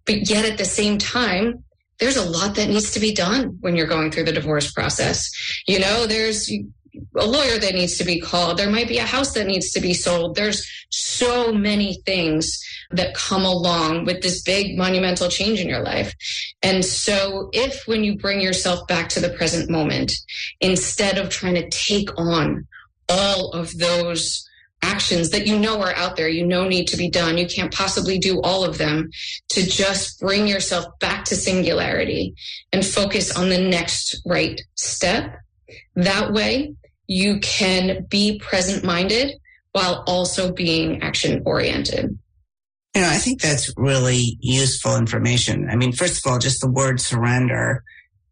But 0.05 0.29
yet 0.29 0.45
at 0.45 0.57
the 0.57 0.65
same 0.65 0.97
time, 0.97 1.63
there's 1.99 2.17
a 2.17 2.29
lot 2.29 2.55
that 2.55 2.69
needs 2.69 2.91
to 2.91 2.99
be 2.99 3.13
done 3.13 3.57
when 3.61 3.75
you're 3.75 3.87
going 3.87 4.11
through 4.11 4.23
the 4.23 4.31
divorce 4.31 4.71
process. 4.71 5.29
You 5.67 5.79
know, 5.79 6.07
there's 6.07 6.51
a 6.51 7.25
lawyer 7.25 7.57
that 7.59 7.75
needs 7.75 7.97
to 7.97 8.03
be 8.03 8.19
called. 8.19 8.57
There 8.57 8.69
might 8.69 8.87
be 8.87 8.97
a 8.97 9.05
house 9.05 9.33
that 9.33 9.47
needs 9.47 9.71
to 9.71 9.79
be 9.79 9.93
sold. 9.93 10.35
There's 10.35 10.65
so 10.89 11.53
many 11.53 12.01
things 12.05 12.59
that 12.91 13.13
come 13.13 13.45
along 13.45 14.05
with 14.05 14.21
this 14.21 14.41
big 14.41 14.77
monumental 14.77 15.29
change 15.29 15.59
in 15.59 15.69
your 15.69 15.83
life. 15.83 16.13
And 16.63 16.83
so 16.83 17.49
if 17.53 17.87
when 17.87 18.03
you 18.03 18.17
bring 18.17 18.41
yourself 18.41 18.87
back 18.87 19.09
to 19.09 19.19
the 19.19 19.29
present 19.29 19.69
moment, 19.69 20.13
instead 20.59 21.17
of 21.17 21.29
trying 21.29 21.55
to 21.55 21.69
take 21.69 22.09
on 22.17 22.67
all 23.07 23.51
of 23.51 23.77
those 23.77 24.45
actions 24.81 25.29
that 25.31 25.45
you 25.45 25.59
know 25.59 25.81
are 25.81 25.95
out 25.95 26.15
there, 26.15 26.29
you 26.29 26.45
know 26.45 26.67
need 26.67 26.87
to 26.87 26.97
be 26.97 27.09
done, 27.09 27.37
you 27.37 27.47
can't 27.47 27.73
possibly 27.73 28.17
do 28.17 28.41
all 28.41 28.63
of 28.63 28.77
them, 28.77 29.09
to 29.49 29.65
just 29.65 30.19
bring 30.19 30.47
yourself 30.47 30.85
back 30.99 31.25
to 31.25 31.35
singularity 31.35 32.33
and 32.71 32.85
focus 32.85 33.35
on 33.35 33.49
the 33.49 33.57
next 33.57 34.21
right 34.25 34.61
step. 34.75 35.35
That 35.95 36.31
way, 36.31 36.75
you 37.07 37.39
can 37.39 38.05
be 38.09 38.39
present 38.39 38.83
minded 38.83 39.35
while 39.73 40.03
also 40.07 40.51
being 40.51 41.01
action 41.01 41.41
oriented. 41.45 42.17
You 42.95 43.01
know, 43.01 43.09
I 43.09 43.17
think 43.17 43.41
that's 43.41 43.71
really 43.77 44.37
useful 44.41 44.97
information. 44.97 45.69
I 45.69 45.75
mean, 45.75 45.91
first 45.91 46.25
of 46.25 46.31
all, 46.31 46.39
just 46.39 46.61
the 46.61 46.69
word 46.69 46.99
surrender 46.99 47.83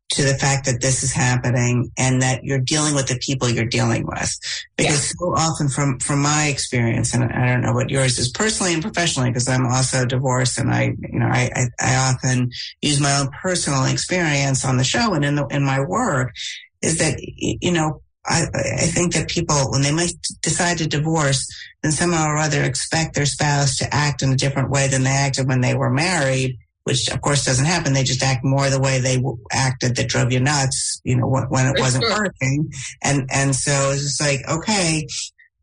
to 0.09 0.23
the 0.23 0.35
fact 0.35 0.65
that 0.65 0.81
this 0.81 1.03
is 1.03 1.11
happening 1.11 1.91
and 1.97 2.21
that 2.21 2.43
you're 2.43 2.59
dealing 2.59 2.95
with 2.95 3.07
the 3.07 3.19
people 3.19 3.49
you're 3.49 3.65
dealing 3.65 4.05
with. 4.07 4.35
Because 4.77 5.09
yeah. 5.09 5.13
so 5.19 5.35
often 5.35 5.67
from, 5.67 5.99
from 5.99 6.21
my 6.21 6.45
experience, 6.45 7.13
and 7.13 7.25
I 7.25 7.47
don't 7.47 7.61
know 7.61 7.73
what 7.73 7.89
yours 7.89 8.17
is 8.17 8.29
personally 8.29 8.73
and 8.73 8.81
professionally, 8.81 9.29
because 9.29 9.49
I'm 9.49 9.67
also 9.67 10.05
divorced 10.05 10.57
and 10.57 10.71
I, 10.73 10.93
you 10.97 11.19
know, 11.19 11.27
I, 11.27 11.51
I, 11.53 11.67
I 11.79 11.95
often 12.09 12.51
use 12.81 13.01
my 13.01 13.17
own 13.19 13.29
personal 13.41 13.83
experience 13.85 14.63
on 14.63 14.77
the 14.77 14.83
show 14.83 15.13
and 15.13 15.25
in 15.25 15.35
the, 15.35 15.45
in 15.47 15.63
my 15.63 15.81
work 15.81 16.33
is 16.81 16.99
that, 16.99 17.17
you 17.19 17.71
know, 17.71 18.01
I, 18.27 18.45
I 18.53 18.87
think 18.87 19.13
that 19.13 19.29
people, 19.29 19.71
when 19.71 19.81
they 19.81 19.91
might 19.91 20.13
decide 20.41 20.79
to 20.79 20.87
divorce, 20.87 21.47
then 21.81 21.91
somehow 21.91 22.27
or 22.27 22.37
other 22.37 22.63
expect 22.63 23.15
their 23.15 23.25
spouse 23.25 23.77
to 23.77 23.93
act 23.93 24.21
in 24.21 24.33
a 24.33 24.35
different 24.35 24.69
way 24.69 24.87
than 24.87 25.03
they 25.03 25.11
acted 25.11 25.47
when 25.47 25.61
they 25.61 25.75
were 25.75 25.89
married, 25.89 26.57
which 26.83 27.09
of 27.09 27.21
course 27.21 27.45
doesn't 27.45 27.65
happen. 27.65 27.93
They 27.93 28.03
just 28.03 28.23
act 28.23 28.43
more 28.43 28.69
the 28.69 28.81
way 28.81 28.99
they 28.99 29.23
acted 29.51 29.95
that 29.95 30.09
drove 30.09 30.31
you 30.31 30.41
nuts, 30.41 30.99
you 31.03 31.15
know, 31.15 31.27
when 31.27 31.67
it 31.67 31.79
wasn't 31.79 32.03
working. 32.03 32.71
And, 33.01 33.29
and 33.31 33.55
so 33.55 33.91
it's 33.91 34.03
just 34.03 34.21
like, 34.21 34.41
okay, 34.49 35.07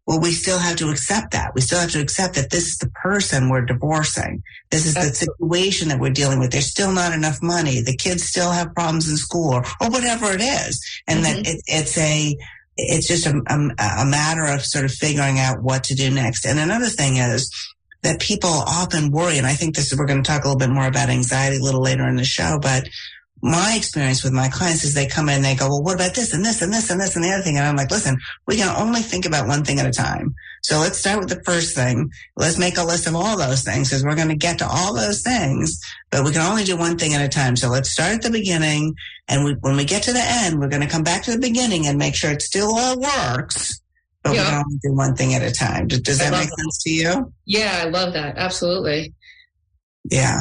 well, 0.06 0.20
we 0.20 0.32
still 0.32 0.58
have 0.58 0.76
to 0.76 0.90
accept 0.90 1.30
that. 1.32 1.52
We 1.54 1.62
still 1.62 1.80
have 1.80 1.92
to 1.92 2.00
accept 2.00 2.34
that 2.34 2.50
this 2.50 2.66
is 2.66 2.76
the 2.76 2.90
person 2.90 3.48
we're 3.48 3.64
divorcing. 3.64 4.42
This 4.70 4.86
is 4.86 4.94
the 4.94 5.14
situation 5.14 5.88
that 5.88 5.98
we're 5.98 6.10
dealing 6.10 6.38
with. 6.38 6.52
There's 6.52 6.70
still 6.70 6.92
not 6.92 7.14
enough 7.14 7.42
money. 7.42 7.80
The 7.80 7.96
kids 7.96 8.24
still 8.24 8.50
have 8.50 8.74
problems 8.74 9.08
in 9.08 9.16
school 9.16 9.54
or, 9.54 9.64
or 9.80 9.90
whatever 9.90 10.30
it 10.32 10.42
is. 10.42 10.84
And 11.06 11.24
mm-hmm. 11.24 11.42
that 11.42 11.46
it, 11.46 11.62
it's 11.66 11.96
a, 11.96 12.36
it's 12.76 13.08
just 13.08 13.26
a, 13.26 13.40
a, 13.48 14.02
a 14.02 14.04
matter 14.04 14.44
of 14.44 14.62
sort 14.62 14.84
of 14.84 14.92
figuring 14.92 15.38
out 15.38 15.62
what 15.62 15.84
to 15.84 15.94
do 15.94 16.10
next. 16.10 16.44
And 16.44 16.58
another 16.58 16.88
thing 16.88 17.16
is 17.16 17.50
that 18.02 18.20
people 18.20 18.50
often 18.50 19.10
worry, 19.10 19.38
and 19.38 19.46
I 19.46 19.54
think 19.54 19.74
this 19.74 19.90
is, 19.90 19.98
we're 19.98 20.06
going 20.06 20.22
to 20.22 20.28
talk 20.28 20.44
a 20.44 20.48
little 20.48 20.58
bit 20.58 20.70
more 20.70 20.86
about 20.86 21.08
anxiety 21.08 21.56
a 21.56 21.62
little 21.62 21.80
later 21.80 22.06
in 22.06 22.16
the 22.16 22.24
show, 22.24 22.58
but 22.60 22.88
my 23.44 23.74
experience 23.76 24.24
with 24.24 24.32
my 24.32 24.48
clients 24.48 24.84
is 24.84 24.94
they 24.94 25.06
come 25.06 25.28
in 25.28 25.36
and 25.36 25.44
they 25.44 25.54
go, 25.54 25.68
well, 25.68 25.82
what 25.82 25.96
about 25.96 26.14
this 26.14 26.32
and 26.32 26.42
this 26.42 26.62
and 26.62 26.72
this 26.72 26.88
and 26.88 26.98
this 26.98 27.14
and 27.14 27.22
the 27.22 27.28
other 27.28 27.42
thing? 27.42 27.58
And 27.58 27.66
I'm 27.66 27.76
like, 27.76 27.90
listen, 27.90 28.16
we 28.46 28.56
can 28.56 28.74
only 28.74 29.02
think 29.02 29.26
about 29.26 29.46
one 29.46 29.62
thing 29.62 29.78
at 29.78 29.86
a 29.86 29.90
time. 29.90 30.34
So 30.62 30.78
let's 30.78 30.98
start 30.98 31.18
with 31.18 31.28
the 31.28 31.42
first 31.44 31.74
thing. 31.76 32.10
Let's 32.36 32.58
make 32.58 32.78
a 32.78 32.82
list 32.82 33.06
of 33.06 33.14
all 33.14 33.36
those 33.36 33.62
things 33.62 33.90
because 33.90 34.02
we're 34.02 34.16
going 34.16 34.30
to 34.30 34.34
get 34.34 34.60
to 34.60 34.66
all 34.66 34.94
those 34.94 35.20
things, 35.20 35.78
but 36.10 36.24
we 36.24 36.32
can 36.32 36.40
only 36.40 36.64
do 36.64 36.78
one 36.78 36.96
thing 36.96 37.12
at 37.12 37.20
a 37.20 37.28
time. 37.28 37.54
So 37.54 37.68
let's 37.68 37.90
start 37.90 38.14
at 38.14 38.22
the 38.22 38.30
beginning. 38.30 38.94
And 39.28 39.44
we, 39.44 39.52
when 39.60 39.76
we 39.76 39.84
get 39.84 40.04
to 40.04 40.14
the 40.14 40.24
end, 40.24 40.58
we're 40.58 40.68
going 40.68 40.80
to 40.80 40.88
come 40.88 41.04
back 41.04 41.24
to 41.24 41.32
the 41.32 41.38
beginning 41.38 41.86
and 41.86 41.98
make 41.98 42.14
sure 42.14 42.30
it 42.30 42.40
still 42.40 42.74
all 42.74 42.98
works. 42.98 43.78
But 44.22 44.32
we 44.32 44.38
can 44.38 44.54
only 44.54 44.78
do 44.82 44.94
one 44.94 45.14
thing 45.16 45.34
at 45.34 45.42
a 45.42 45.52
time. 45.52 45.88
Does, 45.88 46.00
does 46.00 46.18
that 46.18 46.32
make 46.32 46.48
that. 46.48 46.58
sense 46.58 46.82
to 46.84 46.90
you? 46.90 47.32
Yeah, 47.44 47.82
I 47.84 47.90
love 47.90 48.14
that. 48.14 48.38
Absolutely. 48.38 49.12
Yeah. 50.10 50.40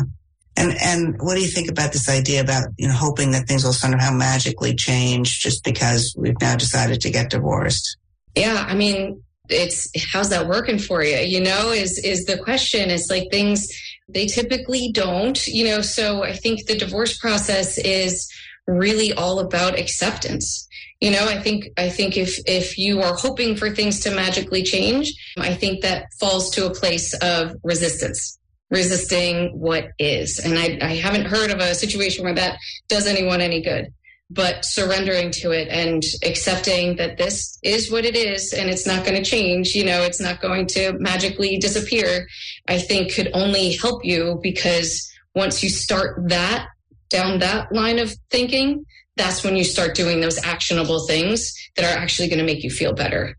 And 0.55 0.73
and 0.81 1.15
what 1.19 1.35
do 1.35 1.41
you 1.41 1.47
think 1.47 1.69
about 1.69 1.93
this 1.93 2.09
idea 2.09 2.41
about 2.41 2.67
you 2.77 2.87
know 2.87 2.93
hoping 2.93 3.31
that 3.31 3.47
things 3.47 3.63
will 3.63 3.73
somehow 3.73 4.11
magically 4.11 4.75
change 4.75 5.39
just 5.39 5.63
because 5.63 6.13
we've 6.17 6.39
now 6.39 6.55
decided 6.55 7.01
to 7.01 7.09
get 7.09 7.29
divorced? 7.29 7.97
Yeah, 8.35 8.65
I 8.67 8.75
mean, 8.75 9.21
it's 9.49 9.89
how's 10.11 10.29
that 10.29 10.47
working 10.47 10.79
for 10.79 11.03
you? 11.03 11.17
You 11.17 11.41
know, 11.41 11.71
is 11.71 11.97
is 11.99 12.25
the 12.25 12.37
question. 12.37 12.91
It's 12.91 13.09
like 13.09 13.29
things 13.31 13.67
they 14.07 14.27
typically 14.27 14.91
don't. 14.91 15.45
You 15.47 15.65
know, 15.65 15.81
so 15.81 16.23
I 16.23 16.33
think 16.33 16.67
the 16.67 16.77
divorce 16.77 17.17
process 17.17 17.77
is 17.79 18.31
really 18.67 19.11
all 19.13 19.39
about 19.39 19.77
acceptance 19.77 20.67
you 21.03 21.11
know 21.11 21.27
i 21.27 21.37
think 21.37 21.67
i 21.77 21.89
think 21.89 22.15
if 22.15 22.39
if 22.47 22.77
you 22.77 23.01
are 23.01 23.13
hoping 23.13 23.57
for 23.57 23.69
things 23.69 23.99
to 23.99 24.09
magically 24.09 24.63
change 24.63 25.13
i 25.37 25.53
think 25.53 25.81
that 25.81 26.05
falls 26.19 26.49
to 26.49 26.65
a 26.65 26.73
place 26.73 27.13
of 27.15 27.55
resistance 27.63 28.39
resisting 28.73 29.57
what 29.59 29.91
is. 29.99 30.39
And 30.39 30.59
I, 30.59 30.79
I 30.81 30.95
haven't 30.95 31.25
heard 31.25 31.51
of 31.51 31.59
a 31.59 31.75
situation 31.75 32.25
where 32.25 32.33
that 32.33 32.57
does 32.89 33.07
anyone 33.07 33.39
any 33.39 33.61
good 33.61 33.93
but 34.29 34.63
surrendering 34.65 35.29
to 35.29 35.51
it 35.51 35.67
and 35.67 36.01
accepting 36.23 36.95
that 36.95 37.17
this 37.17 37.59
is 37.61 37.91
what 37.91 38.03
it 38.03 38.15
is 38.15 38.53
and 38.53 38.69
it's 38.69 38.87
not 38.87 39.05
going 39.05 39.21
to 39.21 39.29
change 39.29 39.75
you 39.75 39.83
know 39.83 40.01
it's 40.01 40.21
not 40.21 40.41
going 40.41 40.65
to 40.65 40.93
magically 40.93 41.57
disappear 41.57 42.25
i 42.69 42.79
think 42.79 43.13
could 43.13 43.29
only 43.33 43.73
help 43.73 44.03
you 44.03 44.39
because 44.41 45.11
once 45.35 45.61
you 45.61 45.69
start 45.69 46.17
that 46.29 46.67
down 47.09 47.39
that 47.39 47.71
line 47.73 47.99
of 47.99 48.15
thinking 48.31 48.83
that's 49.15 49.43
when 49.43 49.55
you 49.55 49.63
start 49.63 49.95
doing 49.95 50.21
those 50.21 50.43
actionable 50.43 51.05
things 51.05 51.53
that 51.75 51.85
are 51.85 52.01
actually 52.01 52.27
going 52.27 52.39
to 52.39 52.45
make 52.45 52.63
you 52.63 52.69
feel 52.69 52.93
better. 52.93 53.37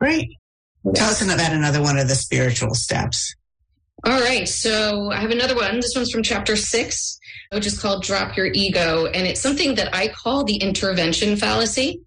Great. 0.00 0.28
Tell 0.94 1.10
us 1.10 1.22
about 1.22 1.52
another 1.52 1.80
one 1.80 1.96
of 1.98 2.08
the 2.08 2.14
spiritual 2.14 2.74
steps 2.74 3.34
all 4.06 4.20
right. 4.20 4.48
So 4.48 5.10
I 5.10 5.16
have 5.16 5.30
another 5.30 5.54
one. 5.54 5.76
This 5.76 5.94
one's 5.96 6.10
from 6.10 6.22
chapter 6.22 6.56
six, 6.56 7.18
which 7.52 7.66
is 7.66 7.80
called 7.80 8.02
Drop 8.02 8.36
Your 8.36 8.46
Ego. 8.46 9.06
And 9.06 9.26
it's 9.26 9.40
something 9.40 9.74
that 9.76 9.94
I 9.94 10.08
call 10.08 10.44
the 10.44 10.56
intervention 10.56 11.36
fallacy. 11.36 12.02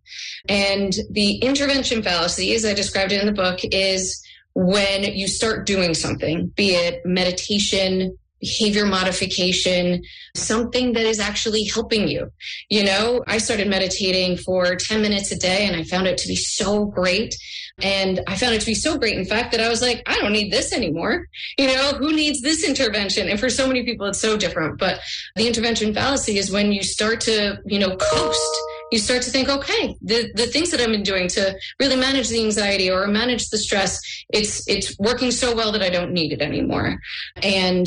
And 0.48 0.94
the 1.12 1.38
intervention 1.38 2.04
fallacy, 2.04 2.54
as 2.54 2.66
I 2.66 2.74
described 2.74 3.12
it 3.12 3.20
in 3.20 3.26
the 3.26 3.34
book, 3.34 3.60
is 3.64 4.24
when 4.54 5.04
you 5.04 5.28
start 5.28 5.66
doing 5.66 5.94
something, 5.94 6.48
be 6.48 6.72
it 6.72 7.06
meditation, 7.06 8.18
behavior 8.40 8.86
modification, 8.86 10.04
something 10.36 10.94
that 10.94 11.06
is 11.06 11.20
actually 11.20 11.64
helping 11.64 12.08
you. 12.08 12.32
You 12.70 12.84
know, 12.84 13.24
I 13.28 13.38
started 13.38 13.68
meditating 13.68 14.38
for 14.38 14.76
10 14.76 15.02
minutes 15.02 15.32
a 15.32 15.38
day 15.38 15.66
and 15.66 15.76
I 15.76 15.84
found 15.84 16.08
it 16.08 16.18
to 16.20 16.28
be 16.28 16.36
so 16.36 16.86
great. 16.86 17.36
And 17.80 18.22
I 18.28 18.36
found 18.36 18.56
it 18.56 18.62
to 18.62 18.66
be 18.66 18.74
so 18.74 18.98
great, 18.98 19.18
in 19.18 19.26
fact, 19.26 19.52
that 19.52 19.62
I 19.62 19.70
was 19.70 19.84
like, 19.84 20.02
I 20.08 20.18
don't 20.18 20.32
need 20.32 20.52
this 20.52 20.74
anymore. 20.74 21.28
You 21.60 21.68
know, 21.68 21.92
who 22.00 22.12
needs 22.12 22.42
this 22.42 22.68
intervention? 22.68 23.30
And 23.30 23.40
for 23.40 23.50
so 23.50 23.68
many 23.68 23.84
people, 23.84 24.08
it's 24.08 24.20
so 24.20 24.36
different. 24.36 24.80
But 24.80 25.00
the 25.36 25.48
intervention 25.48 25.94
fallacy 25.94 26.40
is 26.40 26.52
when 26.52 26.72
you 26.72 26.82
start 26.82 27.22
to, 27.22 27.60
you 27.66 27.78
know, 27.78 27.96
coast. 27.96 28.58
You 28.92 29.00
start 29.00 29.22
to 29.24 29.30
think, 29.30 29.50
okay, 29.50 29.96
the, 30.02 30.32
the 30.34 30.48
things 30.48 30.72
that 30.72 30.80
I've 30.80 30.88
been 30.88 31.04
doing 31.04 31.28
to 31.30 31.56
really 31.80 31.98
manage 31.98 32.30
the 32.30 32.42
anxiety 32.44 32.90
or 32.90 33.06
manage 33.06 33.50
the 33.50 33.58
stress, 33.58 34.00
it's 34.30 34.68
it's 34.68 34.98
working 34.98 35.30
so 35.30 35.54
well 35.54 35.72
that 35.74 35.82
I 35.82 35.90
don't 35.90 36.14
need 36.14 36.32
it 36.32 36.42
anymore. 36.42 36.98
And 37.44 37.86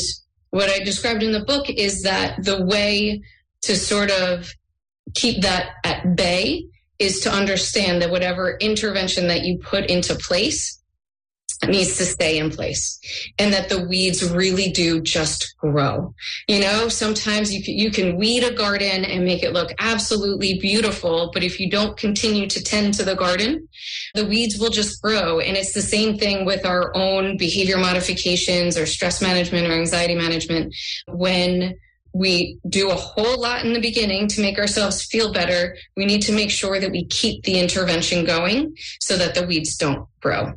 what 0.51 0.71
I 0.71 0.81
described 0.81 1.23
in 1.23 1.33
the 1.33 1.45
book 1.45 1.69
is 1.69 2.03
that 2.03 2.45
the 2.45 2.65
way 2.65 3.23
to 3.63 3.77
sort 3.77 4.11
of 4.11 4.51
keep 5.15 5.43
that 5.43 5.71
at 5.85 6.17
bay 6.17 6.65
is 6.99 7.21
to 7.21 7.33
understand 7.33 8.03
that 8.03 8.11
whatever 8.11 8.57
intervention 8.61 9.29
that 9.29 9.43
you 9.43 9.59
put 9.59 9.87
into 9.87 10.15
place 10.15 10.81
needs 11.67 11.99
to 11.99 12.05
stay 12.05 12.39
in 12.39 12.51
place 12.51 12.99
and 13.39 13.53
that 13.53 13.69
the 13.69 13.87
weeds 13.87 14.29
really 14.31 14.71
do 14.71 15.01
just 15.01 15.55
grow. 15.59 16.15
You 16.49 16.61
know, 16.61 16.89
sometimes 16.89 17.53
you 17.53 17.63
can, 17.63 17.77
you 17.77 17.91
can 17.91 18.17
weed 18.17 18.45
a 18.45 18.55
garden 18.55 19.05
and 19.05 19.25
make 19.25 19.43
it 19.43 19.53
look 19.53 19.71
absolutely 19.79 20.59
beautiful, 20.59 21.31
but 21.35 21.43
if 21.43 21.61
you 21.61 21.69
don't 21.71 21.97
continue 21.99 22.47
to 22.49 22.63
tend 22.63 22.95
to 22.95 23.03
the 23.03 23.15
garden, 23.15 23.69
the 24.15 24.27
weeds 24.27 24.59
will 24.59 24.71
just 24.71 25.01
grow. 25.03 25.41
And 25.41 25.57
it's 25.57 25.73
the 25.73 25.83
same 25.83 26.19
thing 26.19 26.45
with 26.45 26.65
our 26.65 26.95
own 26.97 27.37
behavior 27.37 27.79
modifications 27.79 28.77
or 28.77 28.87
stress 28.87 29.21
management 29.21 29.67
or 29.67 29.73
anxiety 29.73 30.15
management. 30.15 30.75
When 31.07 31.77
we 32.13 32.59
do 32.69 32.91
a 32.91 32.95
whole 32.95 33.41
lot 33.41 33.65
in 33.65 33.73
the 33.73 33.81
beginning 33.81 34.27
to 34.29 34.41
make 34.41 34.59
ourselves 34.59 35.05
feel 35.05 35.33
better. 35.33 35.77
We 35.97 36.07
need 36.07 36.23
to 36.23 36.33
make 36.33 36.51
sure 36.51 36.81
that 36.81 36.91
we 36.91 37.05
keep 37.05 37.45
the 37.45 37.59
intervention 37.59 38.25
going 38.25 38.77
so 39.01 39.17
that 39.17 39.35
the 39.35 39.47
weeds 39.47 39.77
don't 39.77 40.09
grow. 40.21 40.55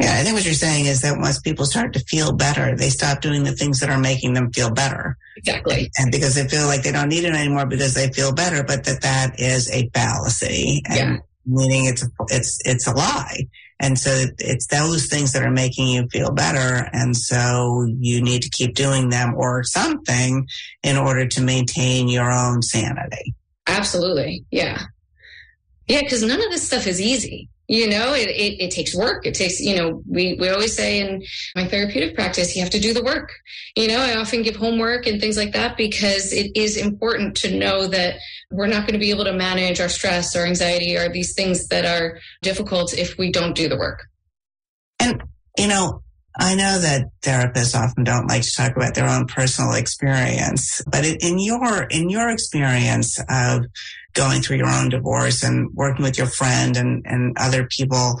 Yeah, 0.00 0.16
I 0.18 0.22
think 0.22 0.34
what 0.34 0.46
you're 0.46 0.54
saying 0.54 0.86
is 0.86 1.02
that 1.02 1.18
once 1.18 1.40
people 1.40 1.66
start 1.66 1.92
to 1.92 2.00
feel 2.00 2.32
better, 2.32 2.74
they 2.74 2.88
stop 2.88 3.20
doing 3.20 3.44
the 3.44 3.52
things 3.52 3.80
that 3.80 3.90
are 3.90 3.98
making 3.98 4.32
them 4.32 4.50
feel 4.50 4.70
better. 4.70 5.18
Exactly. 5.36 5.90
And 5.98 6.10
because 6.10 6.34
they 6.34 6.48
feel 6.48 6.66
like 6.66 6.82
they 6.82 6.92
don't 6.92 7.10
need 7.10 7.24
it 7.24 7.34
anymore 7.34 7.66
because 7.66 7.92
they 7.92 8.08
feel 8.08 8.32
better, 8.32 8.64
but 8.64 8.84
that 8.84 9.02
that 9.02 9.38
is 9.38 9.70
a 9.70 9.90
fallacy. 9.92 10.82
And 10.88 10.96
yeah. 10.96 11.16
Meaning 11.46 11.86
it's, 11.86 12.02
a, 12.02 12.08
it's, 12.28 12.58
it's 12.64 12.86
a 12.86 12.92
lie. 12.92 13.46
And 13.80 13.98
so 13.98 14.26
it's 14.38 14.66
those 14.66 15.06
things 15.06 15.32
that 15.32 15.42
are 15.42 15.50
making 15.50 15.88
you 15.88 16.06
feel 16.08 16.30
better. 16.32 16.88
And 16.92 17.16
so 17.16 17.86
you 17.98 18.20
need 18.20 18.42
to 18.42 18.50
keep 18.50 18.74
doing 18.74 19.08
them 19.08 19.34
or 19.34 19.64
something 19.64 20.46
in 20.82 20.96
order 20.98 21.26
to 21.26 21.40
maintain 21.40 22.08
your 22.08 22.30
own 22.30 22.62
sanity. 22.62 23.34
Absolutely. 23.66 24.44
Yeah. 24.50 24.82
Yeah. 25.88 26.02
Cause 26.02 26.22
none 26.22 26.42
of 26.42 26.50
this 26.50 26.66
stuff 26.66 26.86
is 26.86 27.00
easy 27.00 27.48
you 27.70 27.88
know 27.88 28.12
it, 28.14 28.28
it, 28.28 28.60
it, 28.64 28.70
takes 28.72 28.96
work. 28.96 29.24
It 29.24 29.34
takes 29.34 29.60
you 29.60 29.76
know 29.76 30.02
we, 30.04 30.34
we 30.34 30.48
always 30.48 30.74
say 30.74 30.98
in 30.98 31.22
my 31.54 31.68
therapeutic 31.68 32.16
practice 32.16 32.56
you 32.56 32.62
have 32.62 32.72
to 32.72 32.80
do 32.80 32.92
the 32.92 33.02
work. 33.02 33.30
You 33.76 33.86
know 33.86 34.00
i 34.00 34.16
often 34.16 34.42
give 34.42 34.56
homework 34.56 35.06
and 35.06 35.20
things 35.20 35.36
like 35.36 35.52
that 35.52 35.76
because 35.76 36.32
it 36.32 36.50
is 36.56 36.76
important 36.76 37.36
to 37.38 37.56
know 37.56 37.86
that 37.86 38.16
we're 38.50 38.66
not 38.66 38.80
going 38.80 38.94
to 38.94 38.98
be 38.98 39.10
able 39.10 39.24
to 39.24 39.32
manage 39.32 39.80
our 39.80 39.88
stress 39.88 40.34
or 40.34 40.44
anxiety 40.44 40.96
or 40.96 41.08
these 41.08 41.32
things 41.34 41.68
that 41.68 41.84
are 41.84 42.18
difficult 42.42 42.92
if 42.92 43.16
we 43.16 43.30
don't 43.30 43.54
do 43.54 43.68
the 43.68 43.78
work. 43.78 44.06
And 44.98 45.22
you 45.56 45.68
know 45.68 46.02
I 46.38 46.54
know 46.54 46.78
that 46.78 47.08
therapists 47.22 47.74
often 47.74 48.04
don't 48.04 48.28
like 48.28 48.42
to 48.42 48.52
talk 48.56 48.76
about 48.76 48.94
their 48.94 49.08
own 49.08 49.26
personal 49.26 49.72
experience, 49.72 50.80
but 50.86 51.04
in 51.04 51.38
your 51.38 51.84
in 51.84 52.08
your 52.08 52.30
experience 52.30 53.18
of 53.28 53.64
going 54.12 54.40
through 54.40 54.58
your 54.58 54.70
own 54.70 54.90
divorce 54.90 55.42
and 55.42 55.70
working 55.74 56.04
with 56.04 56.18
your 56.18 56.28
friend 56.28 56.76
and, 56.76 57.04
and 57.06 57.36
other 57.38 57.66
people, 57.66 58.20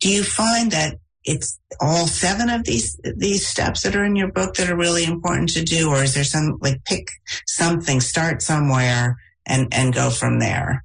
do 0.00 0.10
you 0.10 0.22
find 0.22 0.70
that 0.72 0.98
it's 1.24 1.58
all 1.80 2.06
seven 2.06 2.50
of 2.50 2.64
these 2.64 3.00
these 3.16 3.46
steps 3.46 3.82
that 3.82 3.96
are 3.96 4.04
in 4.04 4.16
your 4.16 4.30
book 4.30 4.54
that 4.54 4.68
are 4.68 4.76
really 4.76 5.04
important 5.04 5.48
to 5.50 5.64
do, 5.64 5.88
or 5.88 6.02
is 6.02 6.14
there 6.14 6.24
some 6.24 6.58
like 6.60 6.84
pick 6.84 7.08
something, 7.46 8.00
start 8.00 8.42
somewhere, 8.42 9.16
and 9.46 9.72
and 9.72 9.94
go 9.94 10.10
from 10.10 10.40
there? 10.40 10.84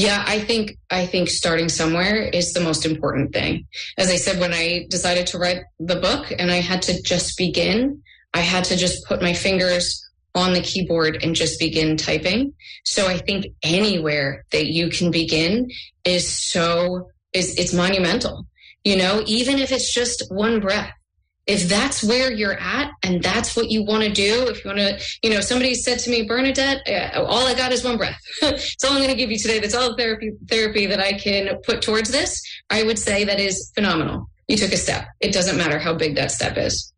Yeah, 0.00 0.24
I 0.26 0.38
think 0.38 0.78
I 0.88 1.04
think 1.04 1.28
starting 1.28 1.68
somewhere 1.68 2.16
is 2.22 2.54
the 2.54 2.60
most 2.60 2.86
important 2.86 3.34
thing. 3.34 3.66
As 3.98 4.08
I 4.08 4.16
said, 4.16 4.40
when 4.40 4.54
I 4.54 4.86
decided 4.88 5.26
to 5.26 5.38
write 5.38 5.60
the 5.78 5.96
book 5.96 6.32
and 6.38 6.50
I 6.50 6.62
had 6.62 6.80
to 6.88 7.02
just 7.02 7.36
begin, 7.36 8.00
I 8.32 8.40
had 8.40 8.64
to 8.64 8.76
just 8.76 9.04
put 9.04 9.20
my 9.20 9.34
fingers 9.34 10.02
on 10.34 10.54
the 10.54 10.62
keyboard 10.62 11.22
and 11.22 11.34
just 11.34 11.60
begin 11.60 11.98
typing. 11.98 12.54
So 12.86 13.08
I 13.08 13.18
think 13.18 13.48
anywhere 13.62 14.46
that 14.52 14.68
you 14.68 14.88
can 14.88 15.10
begin 15.10 15.70
is 16.06 16.26
so 16.26 17.10
is 17.34 17.54
it's 17.58 17.74
monumental. 17.74 18.46
You 18.84 18.96
know, 18.96 19.22
even 19.26 19.58
if 19.58 19.70
it's 19.70 19.92
just 19.92 20.24
one 20.30 20.60
breath 20.60 20.94
if 21.46 21.68
that's 21.68 22.04
where 22.04 22.30
you're 22.30 22.58
at 22.58 22.92
and 23.02 23.22
that's 23.22 23.56
what 23.56 23.70
you 23.70 23.84
want 23.84 24.04
to 24.04 24.10
do, 24.10 24.46
if 24.48 24.64
you 24.64 24.70
want 24.70 24.78
to, 24.80 25.00
you 25.22 25.30
know, 25.30 25.40
somebody 25.40 25.74
said 25.74 25.98
to 26.00 26.10
me, 26.10 26.22
Bernadette, 26.22 26.86
uh, 26.88 27.24
all 27.24 27.46
I 27.46 27.54
got 27.54 27.72
is 27.72 27.84
one 27.84 27.96
breath. 27.96 28.20
it's 28.42 28.84
all 28.84 28.92
I'm 28.92 28.98
going 28.98 29.08
to 29.08 29.16
give 29.16 29.30
you 29.30 29.38
today. 29.38 29.58
That's 29.58 29.74
all 29.74 29.90
the 29.90 29.96
therapy 29.96 30.32
therapy 30.46 30.86
that 30.86 31.00
I 31.00 31.14
can 31.14 31.58
put 31.62 31.82
towards 31.82 32.10
this. 32.10 32.40
I 32.68 32.82
would 32.82 32.98
say 32.98 33.24
that 33.24 33.40
is 33.40 33.72
phenomenal. 33.74 34.30
You 34.48 34.56
took 34.56 34.72
a 34.72 34.76
step. 34.76 35.06
It 35.20 35.32
doesn't 35.32 35.56
matter 35.56 35.78
how 35.78 35.94
big 35.94 36.16
that 36.16 36.30
step 36.30 36.56
is. 36.56 36.92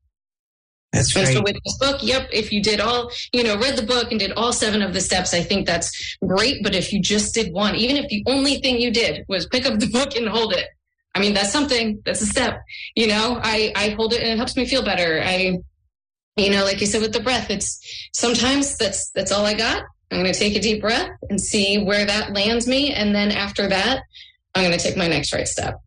That's 0.93 1.17
right. 1.17 1.27
So 1.29 1.43
with 1.43 1.57
this 1.65 1.79
book, 1.79 2.01
yep, 2.03 2.29
if 2.33 2.53
you 2.53 2.63
did 2.63 2.79
all, 2.81 3.11
you 3.33 3.43
know, 3.43 3.57
read 3.57 3.77
the 3.77 3.83
book 3.83 4.11
and 4.11 4.21
did 4.21 4.33
all 4.33 4.53
seven 4.53 4.83
of 4.83 4.93
the 4.93 5.01
steps, 5.01 5.33
I 5.33 5.43
think 5.43 5.67
that's 5.67 6.17
great. 6.27 6.63
But 6.63 6.75
if 6.75 6.93
you 6.93 7.01
just 7.01 7.35
did 7.35 7.53
one, 7.53 7.75
even 7.77 7.97
if 7.97 8.09
the 8.09 8.23
only 8.27 8.61
thing 8.61 8.79
you 8.79 8.91
did 8.91 9.25
was 9.29 9.47
pick 9.47 9.65
up 9.65 9.79
the 9.79 9.89
book 9.89 10.15
and 10.17 10.29
hold 10.29 10.53
it, 10.53 10.67
I 11.15 11.21
mean, 11.21 11.35
that's 11.35 11.53
something, 11.53 12.01
that's 12.07 12.23
a 12.23 12.27
step, 12.27 12.63
you 12.95 13.07
know, 13.07 13.39
I, 13.43 13.73
I 13.77 13.91
hold 13.91 14.15
it 14.15 14.23
and 14.23 14.31
it 14.31 14.37
helps 14.37 14.57
me 14.57 14.65
feel 14.65 14.83
better. 14.83 15.21
I, 15.23 15.59
you 16.37 16.51
know, 16.51 16.65
like 16.65 16.81
you 16.81 16.87
said 16.87 17.03
with 17.03 17.13
the 17.13 17.21
breath, 17.21 17.51
it's 17.51 18.09
sometimes 18.15 18.79
that's, 18.79 19.11
that's 19.11 19.31
all 19.31 19.45
I 19.45 19.53
got. 19.53 19.83
I'm 20.11 20.23
going 20.23 20.33
to 20.33 20.39
take 20.39 20.57
a 20.57 20.61
deep 20.61 20.81
breath 20.81 21.11
and 21.29 21.39
see 21.41 21.85
where 21.85 22.07
that 22.07 22.33
lands 22.33 22.67
me. 22.67 22.93
And 22.93 23.15
then 23.15 23.31
after 23.31 23.69
that, 23.69 24.03
I'm 24.55 24.65
going 24.65 24.77
to 24.77 24.83
take 24.83 24.97
my 24.97 25.09
next 25.09 25.35
right 25.35 25.47
step. 25.47 25.81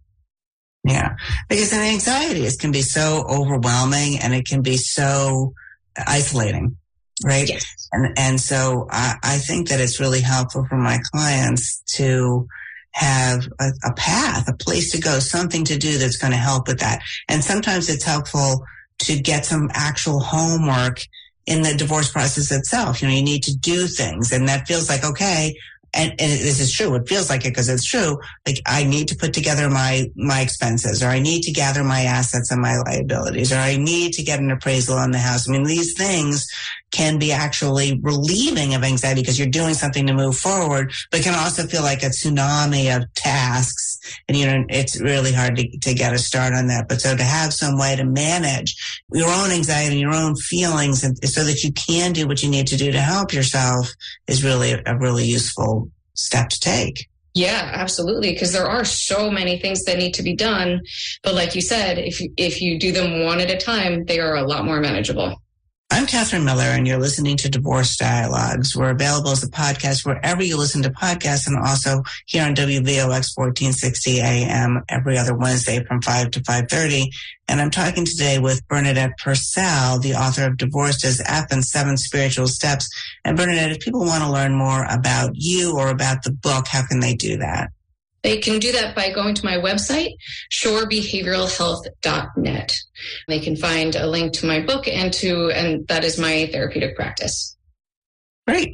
Yeah. 0.84 1.16
Because 1.50 1.74
an 1.74 1.82
anxiety 1.82 2.42
it 2.42 2.60
can 2.60 2.72
be 2.72 2.82
so 2.82 3.26
overwhelming 3.28 4.20
and 4.20 4.34
it 4.34 4.46
can 4.46 4.62
be 4.62 4.78
so 4.78 5.54
isolating. 5.98 6.78
Right. 7.24 7.50
Yes. 7.50 7.66
And, 7.92 8.14
and 8.18 8.40
so 8.40 8.88
I, 8.92 9.16
I 9.24 9.38
think 9.38 9.70
that 9.70 9.80
it's 9.80 10.00
really 10.00 10.22
helpful 10.22 10.66
for 10.70 10.76
my 10.76 11.00
clients 11.12 11.82
to, 11.96 12.48
have 12.96 13.48
a, 13.60 13.72
a, 13.84 13.94
path, 13.94 14.48
a 14.48 14.56
place 14.56 14.92
to 14.92 15.00
go, 15.00 15.20
something 15.20 15.66
to 15.66 15.78
do 15.78 15.98
that's 15.98 16.18
going 16.18 16.32
to 16.32 16.38
help 16.38 16.68
with 16.68 16.80
that. 16.80 17.02
And 17.28 17.44
sometimes 17.44 17.90
it's 17.90 18.06
helpful 18.06 18.64
to 19.00 19.20
get 19.20 19.46
some 19.46 19.70
actual 19.74 20.22
homework 20.22 21.02
in 21.46 21.62
the 21.62 21.76
divorce 21.76 22.10
process 22.10 22.52
itself. 22.52 23.02
You 23.02 23.10
know, 23.10 23.14
you 23.14 23.22
need 23.22 23.44
to 23.44 23.56
do 23.56 23.88
things 23.88 24.32
and 24.32 24.48
that 24.48 24.66
feels 24.66 24.88
like, 24.88 25.04
okay, 25.04 25.56
and, 25.96 26.12
and 26.12 26.32
this 26.32 26.60
is 26.60 26.74
true. 26.74 26.94
It 26.96 27.08
feels 27.08 27.30
like 27.30 27.46
it 27.46 27.50
because 27.50 27.70
it's 27.70 27.86
true. 27.86 28.20
Like 28.46 28.62
I 28.66 28.84
need 28.84 29.08
to 29.08 29.16
put 29.16 29.34
together 29.34 29.70
my, 29.70 30.12
my 30.16 30.42
expenses 30.42 31.02
or 31.02 31.08
I 31.08 31.20
need 31.20 31.44
to 31.44 31.52
gather 31.52 31.84
my 31.84 32.02
assets 32.02 32.52
and 32.52 32.62
my 32.62 32.78
liabilities 32.78 33.54
or 33.54 33.58
I 33.58 33.78
need 33.78 34.14
to 34.14 34.24
get 34.24 34.40
an 34.40 34.52
appraisal 34.52 34.98
on 34.98 35.12
the 35.12 35.18
house. 35.18 35.48
I 35.48 35.54
mean, 35.54 35.64
these 35.64 35.94
things 35.98 36.48
can 36.92 37.18
be 37.18 37.32
actually 37.32 38.00
relieving 38.02 38.76
of 38.76 38.84
anxiety 38.84 39.22
because 39.22 39.40
you're 39.40 39.48
doing 39.48 39.74
something 39.74 40.06
to 40.08 40.14
move 40.14 40.38
forward, 40.38 40.92
but 41.12 41.22
can 41.22 41.34
also 41.34 41.64
feel 41.64 41.82
like 41.82 42.04
a 42.04 42.08
tsunami 42.08 42.96
of 42.96 43.12
tasks. 43.14 43.95
And, 44.28 44.38
you 44.38 44.46
know, 44.46 44.66
it's 44.70 45.00
really 45.02 45.34
hard 45.34 45.58
to, 45.58 45.78
to 45.80 45.94
get 45.94 46.14
a 46.14 46.18
start 46.18 46.54
on 46.54 46.68
that. 46.68 46.88
But 46.88 47.02
so 47.02 47.16
to 47.16 47.24
have 47.24 47.54
some 47.54 47.78
way 47.78 47.96
to 47.96 48.06
manage 48.06 48.76
your 49.12 49.30
own 49.30 49.52
anxiety 49.52 49.96
your 49.98 50.14
own 50.14 50.36
feelings 50.36 51.04
and 51.04 51.18
so 51.28 51.44
that 51.44 51.64
you 51.64 51.72
can 51.74 52.14
do 52.14 52.28
what 52.28 52.44
you 52.44 52.50
need 52.50 52.68
to 52.68 52.78
do 52.78 52.92
to 52.92 53.00
help 53.00 53.34
yourself 53.34 53.92
is 54.28 54.44
really 54.44 54.74
a 54.86 54.98
really 54.98 55.26
useful 55.26 55.90
step 56.14 56.50
to 56.50 56.60
take. 56.60 57.08
Yeah, 57.34 57.72
absolutely. 57.74 58.32
Because 58.32 58.54
there 58.54 58.68
are 58.68 58.86
so 58.86 59.30
many 59.30 59.60
things 59.60 59.84
that 59.84 59.98
need 59.98 60.14
to 60.14 60.24
be 60.24 60.36
done. 60.36 60.82
But 61.22 61.36
like 61.36 61.54
you 61.54 61.62
said, 61.62 61.98
if 61.98 62.22
you, 62.22 62.34
if 62.38 62.62
you 62.62 62.80
do 62.80 62.94
them 62.94 63.26
one 63.26 63.42
at 63.42 63.52
a 63.52 63.58
time, 63.58 64.06
they 64.06 64.20
are 64.20 64.36
a 64.36 64.44
lot 64.44 64.64
more 64.64 64.80
manageable. 64.80 65.42
I'm 65.92 66.08
Katherine 66.08 66.44
Miller, 66.44 66.64
and 66.64 66.88
you're 66.88 67.00
listening 67.00 67.38
to 67.38 67.50
Divorce 67.50 67.96
Dialogues. 67.96 68.76
We're 68.76 68.90
available 68.90 69.30
as 69.30 69.44
a 69.44 69.50
podcast 69.50 70.06
wherever 70.06 70.44
you 70.44 70.58
listen 70.58 70.82
to 70.82 70.90
podcasts 70.90 71.48
and 71.48 71.56
also 71.58 72.04
here 72.26 72.44
on 72.44 72.56
WVOX 72.56 73.38
1460 73.38 74.20
AM 74.20 74.84
every 74.90 75.18
other 75.18 75.36
Wednesday 75.36 75.84
from 75.84 76.02
5 76.02 76.32
to 76.32 76.40
5.30. 76.42 77.06
And 77.48 77.62
I'm 77.62 77.70
talking 77.70 78.04
today 78.04 78.40
with 78.40 78.68
Bernadette 78.68 79.18
Purcell, 79.20 80.00
the 80.00 80.16
author 80.16 80.46
of 80.46 80.58
Divorced 80.58 81.06
as 81.06 81.22
F 81.26 81.52
and 81.52 81.64
Seven 81.64 81.98
Spiritual 81.98 82.48
Steps. 82.48 82.90
And 83.24 83.38
Bernadette, 83.38 83.72
if 83.72 83.80
people 83.80 84.02
want 84.02 84.24
to 84.24 84.32
learn 84.32 84.56
more 84.56 84.86
about 84.90 85.32
you 85.36 85.78
or 85.78 85.90
about 85.90 86.24
the 86.24 86.32
book, 86.32 86.68
how 86.68 86.86
can 86.86 87.00
they 87.00 87.14
do 87.14 87.38
that? 87.38 87.70
They 88.26 88.40
can 88.40 88.58
do 88.58 88.72
that 88.72 88.96
by 88.96 89.12
going 89.12 89.36
to 89.36 89.46
my 89.46 89.58
website, 89.58 90.16
shorebehavioralhealth.net. 90.52 92.74
They 93.28 93.40
can 93.40 93.56
find 93.56 93.96
a 93.96 94.08
link 94.08 94.34
to 94.34 94.48
my 94.48 94.62
book 94.62 94.88
and 94.88 95.14
to, 95.14 95.52
and 95.52 95.88
that 95.90 96.04
is 96.04 96.18
my 96.18 96.50
therapeutic 96.52 96.96
practice. 96.96 97.56
Great. 98.48 98.74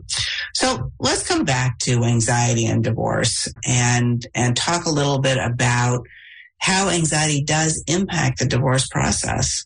So 0.54 0.94
let's 1.02 1.28
come 1.28 1.44
back 1.44 1.80
to 1.80 2.06
anxiety 2.06 2.66
and 2.66 2.82
divorce 2.82 3.54
and, 3.66 4.26
and 4.34 4.56
talk 4.56 4.86
a 4.86 4.90
little 4.90 5.20
bit 5.20 5.38
about 5.38 6.08
how 6.60 6.88
anxiety 6.88 7.44
does 7.44 7.84
impact 7.88 8.40
the 8.40 8.46
divorce 8.46 8.88
process. 8.88 9.66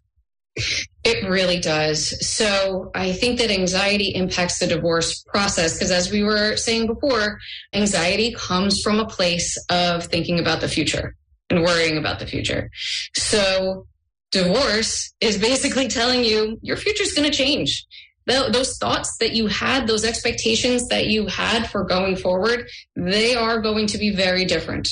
It 1.04 1.28
really 1.30 1.60
does. 1.60 2.28
So 2.28 2.92
I 2.96 3.12
think 3.12 3.40
that 3.40 3.52
anxiety 3.52 4.16
impacts 4.16 4.60
the 4.60 4.68
divorce 4.68 5.22
process 5.24 5.74
because 5.74 5.92
as 5.92 6.12
we 6.12 6.24
were 6.24 6.56
saying 6.56 6.88
before, 6.88 7.40
anxiety 7.74 8.34
comes 8.34 8.82
from 8.82 9.00
a 9.00 9.06
place 9.06 9.58
of 9.70 10.06
thinking 10.06 10.40
about 10.40 10.62
the 10.62 10.68
future 10.68 11.16
and 11.50 11.62
worrying 11.62 11.98
about 11.98 12.20
the 12.20 12.26
future. 12.26 12.70
So 13.16 13.86
divorce 14.32 15.14
is 15.22 15.38
basically 15.38 15.88
telling 15.88 16.24
you 16.24 16.58
your 16.62 16.78
future 16.78 17.04
is 17.04 17.14
going 17.14 17.30
to 17.30 17.38
change. 17.38 17.86
Th- 18.28 18.52
those 18.52 18.78
thoughts 18.78 19.18
that 19.18 19.34
you 19.34 19.48
had, 19.48 19.88
those 19.88 20.06
expectations 20.06 20.88
that 20.88 21.08
you 21.08 21.28
had 21.28 21.70
for 21.70 21.84
going 21.84 22.16
forward, 22.16 22.68
they 22.96 23.36
are 23.36 23.62
going 23.62 23.88
to 23.88 23.98
be 23.98 24.16
very 24.16 24.46
different. 24.46 24.88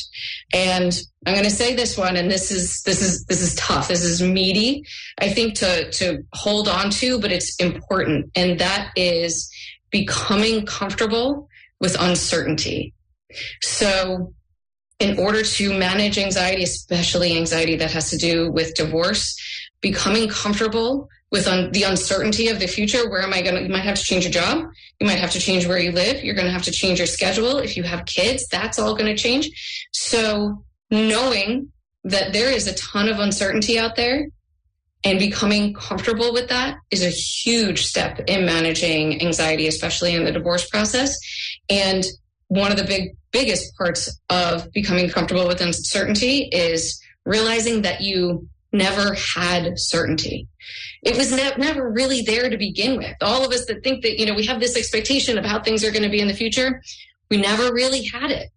And 0.53 0.97
I'm 1.25 1.33
going 1.33 1.45
to 1.45 1.51
say 1.51 1.75
this 1.75 1.97
one, 1.97 2.15
and 2.15 2.29
this 2.29 2.51
is 2.51 2.81
this 2.83 3.01
is 3.01 3.25
this 3.25 3.41
is 3.41 3.55
tough. 3.55 3.87
This 3.87 4.03
is 4.03 4.21
meaty, 4.21 4.85
I 5.19 5.29
think, 5.29 5.55
to 5.55 5.89
to 5.91 6.23
hold 6.33 6.67
on 6.67 6.89
to, 6.91 7.19
but 7.19 7.31
it's 7.31 7.55
important, 7.57 8.31
and 8.35 8.59
that 8.59 8.91
is 8.95 9.49
becoming 9.89 10.65
comfortable 10.65 11.47
with 11.79 11.95
uncertainty. 11.99 12.93
So, 13.61 14.33
in 14.99 15.17
order 15.17 15.43
to 15.43 15.77
manage 15.77 16.17
anxiety, 16.17 16.63
especially 16.63 17.37
anxiety 17.37 17.75
that 17.77 17.91
has 17.91 18.09
to 18.11 18.17
do 18.17 18.51
with 18.51 18.75
divorce, 18.75 19.35
becoming 19.81 20.29
comfortable 20.29 21.09
with 21.33 21.47
un- 21.47 21.71
the 21.71 21.81
uncertainty 21.81 22.47
of 22.47 22.59
the 22.59 22.67
future. 22.67 23.09
Where 23.09 23.23
am 23.23 23.33
I 23.33 23.41
going 23.41 23.55
to, 23.55 23.63
you 23.63 23.69
might 23.69 23.83
have 23.83 23.97
to 23.97 24.03
change 24.03 24.23
your 24.23 24.31
job. 24.31 24.65
You 24.99 25.07
might 25.07 25.17
have 25.17 25.31
to 25.31 25.39
change 25.39 25.67
where 25.67 25.79
you 25.79 25.91
live. 25.91 26.23
You're 26.23 26.35
going 26.35 26.45
to 26.45 26.53
have 26.53 26.63
to 26.63 26.71
change 26.71 26.99
your 26.99 27.07
schedule. 27.07 27.57
If 27.57 27.75
you 27.75 27.81
have 27.81 28.05
kids, 28.05 28.47
that's 28.47 28.77
all 28.77 28.93
going 28.93 29.13
to 29.13 29.21
change. 29.21 29.49
So 29.91 30.63
knowing 30.91 31.71
that 32.03 32.33
there 32.33 32.51
is 32.51 32.67
a 32.67 32.75
ton 32.75 33.09
of 33.09 33.17
uncertainty 33.17 33.79
out 33.79 33.95
there 33.95 34.27
and 35.03 35.17
becoming 35.17 35.73
comfortable 35.73 36.33
with 36.33 36.49
that 36.49 36.77
is 36.91 37.03
a 37.03 37.09
huge 37.09 37.83
step 37.87 38.21
in 38.27 38.45
managing 38.45 39.19
anxiety, 39.19 39.65
especially 39.67 40.13
in 40.13 40.25
the 40.25 40.31
divorce 40.31 40.69
process. 40.69 41.17
And 41.67 42.05
one 42.47 42.71
of 42.71 42.77
the 42.77 42.85
big, 42.85 43.15
biggest 43.31 43.75
parts 43.75 44.19
of 44.29 44.71
becoming 44.71 45.09
comfortable 45.09 45.47
with 45.47 45.61
uncertainty 45.61 46.47
is 46.51 47.01
realizing 47.25 47.81
that 47.81 48.01
you 48.01 48.47
never 48.73 49.13
had 49.13 49.73
certainty. 49.77 50.47
It 51.03 51.15
was 51.17 51.31
ne- 51.31 51.55
never 51.57 51.89
really 51.89 52.21
there 52.21 52.49
to 52.49 52.57
begin 52.57 52.97
with. 52.97 53.15
All 53.21 53.45
of 53.45 53.51
us 53.51 53.65
that 53.65 53.83
think 53.83 54.03
that, 54.03 54.19
you 54.19 54.25
know, 54.25 54.33
we 54.33 54.45
have 54.45 54.59
this 54.59 54.75
expectation 54.75 55.37
of 55.37 55.45
how 55.45 55.61
things 55.61 55.83
are 55.83 55.91
going 55.91 56.03
to 56.03 56.09
be 56.09 56.19
in 56.19 56.27
the 56.27 56.33
future, 56.33 56.81
we 57.29 57.37
never 57.37 57.73
really 57.73 58.03
had 58.03 58.31
it, 58.31 58.49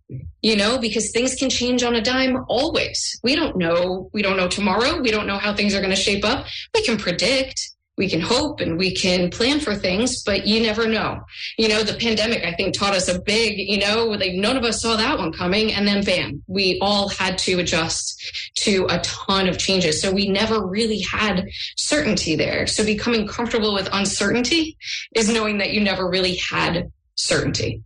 you 0.42 0.57
know, 0.57 0.79
because 0.79 1.11
things 1.11 1.35
can 1.35 1.48
change 1.48 1.83
on 1.83 1.94
a 1.94 2.02
dime 2.02 2.44
always. 2.48 3.18
We 3.22 3.35
don't 3.35 3.57
know. 3.57 4.11
We 4.12 4.22
don't 4.22 4.37
know 4.37 4.48
tomorrow. 4.48 5.00
We 5.00 5.11
don't 5.11 5.26
know 5.26 5.38
how 5.38 5.55
things 5.55 5.74
are 5.74 5.81
going 5.81 5.94
to 5.94 5.96
shape 5.96 6.24
up. 6.24 6.46
We 6.74 6.85
can 6.85 6.98
predict, 6.98 7.70
we 7.97 8.09
can 8.09 8.21
hope 8.21 8.61
and 8.61 8.79
we 8.79 8.95
can 8.95 9.31
plan 9.31 9.59
for 9.59 9.75
things, 9.75 10.23
but 10.23 10.47
you 10.47 10.61
never 10.61 10.87
know. 10.87 11.21
You 11.57 11.69
know, 11.69 11.83
the 11.83 11.99
pandemic, 11.99 12.45
I 12.45 12.53
think, 12.53 12.75
taught 12.75 12.95
us 12.95 13.09
a 13.09 13.21
big, 13.21 13.59
you 13.59 13.79
know, 13.79 14.07
like 14.07 14.35
none 14.35 14.57
of 14.57 14.65
us 14.65 14.83
saw 14.83 14.97
that 14.97 15.19
one 15.19 15.33
coming. 15.33 15.73
And 15.73 15.89
then 15.89 16.05
bam, 16.05 16.43
we 16.47 16.79
all 16.83 17.09
had 17.09 17.39
to 17.39 17.59
adjust 17.59 18.53
to 18.57 18.87
a 18.91 19.01
ton 19.01 19.49
of 19.49 19.59
changes. 19.59 20.01
So 20.01 20.13
we 20.13 20.29
never 20.29 20.67
really 20.67 21.01
had 21.01 21.49
certainty 21.77 22.37
there. 22.37 22.67
So 22.67 22.85
becoming 22.85 23.27
comfortable 23.27 23.73
with 23.73 23.89
uncertainty 23.93 24.77
is 25.15 25.33
knowing 25.33 25.59
that 25.59 25.73
you 25.73 25.81
never 25.81 26.09
really 26.09 26.37
had 26.37 26.91
certainty. 27.15 27.83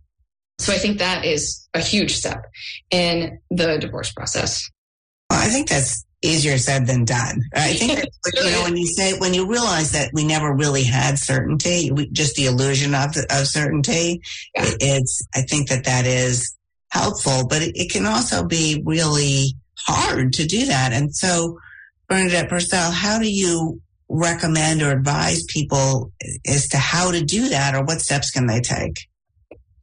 So 0.59 0.73
I 0.73 0.77
think 0.77 0.99
that 0.99 1.25
is 1.25 1.67
a 1.73 1.79
huge 1.79 2.13
step 2.13 2.45
in 2.91 3.39
the 3.49 3.77
divorce 3.77 4.11
process. 4.11 4.69
I 5.29 5.47
think 5.47 5.69
that's 5.69 6.05
easier 6.21 6.57
said 6.57 6.87
than 6.87 7.05
done. 7.05 7.43
I 7.53 7.73
think 7.73 7.99
that, 7.99 8.09
you 8.33 8.51
know 8.51 8.63
when 8.63 8.77
you 8.77 8.87
say 8.87 9.17
when 9.17 9.33
you 9.33 9.47
realize 9.47 9.91
that 9.91 10.11
we 10.13 10.23
never 10.23 10.53
really 10.53 10.83
had 10.83 11.17
certainty, 11.17 11.91
we, 11.91 12.09
just 12.09 12.35
the 12.35 12.45
illusion 12.45 12.93
of 12.93 13.15
of 13.29 13.47
certainty, 13.47 14.21
yeah. 14.55 14.65
it's 14.79 15.25
I 15.33 15.41
think 15.41 15.69
that 15.69 15.85
that 15.85 16.05
is 16.05 16.55
helpful, 16.89 17.47
but 17.47 17.61
it, 17.61 17.71
it, 17.75 17.91
can 17.91 18.05
also 18.05 18.45
be 18.45 18.83
really 18.85 19.55
hard 19.77 20.33
to 20.33 20.45
do 20.45 20.65
that. 20.65 20.91
And 20.91 21.15
so, 21.15 21.57
Bernadette 22.07 22.49
Purcell, 22.49 22.91
how 22.91 23.17
do 23.17 23.31
you 23.31 23.81
recommend 24.09 24.81
or 24.81 24.91
advise 24.91 25.43
people 25.45 26.11
as 26.45 26.67
to 26.69 26.77
how 26.77 27.11
to 27.11 27.23
do 27.23 27.49
that, 27.49 27.75
or 27.75 27.83
what 27.83 28.01
steps 28.01 28.29
can 28.29 28.45
they 28.45 28.61
take? 28.61 29.07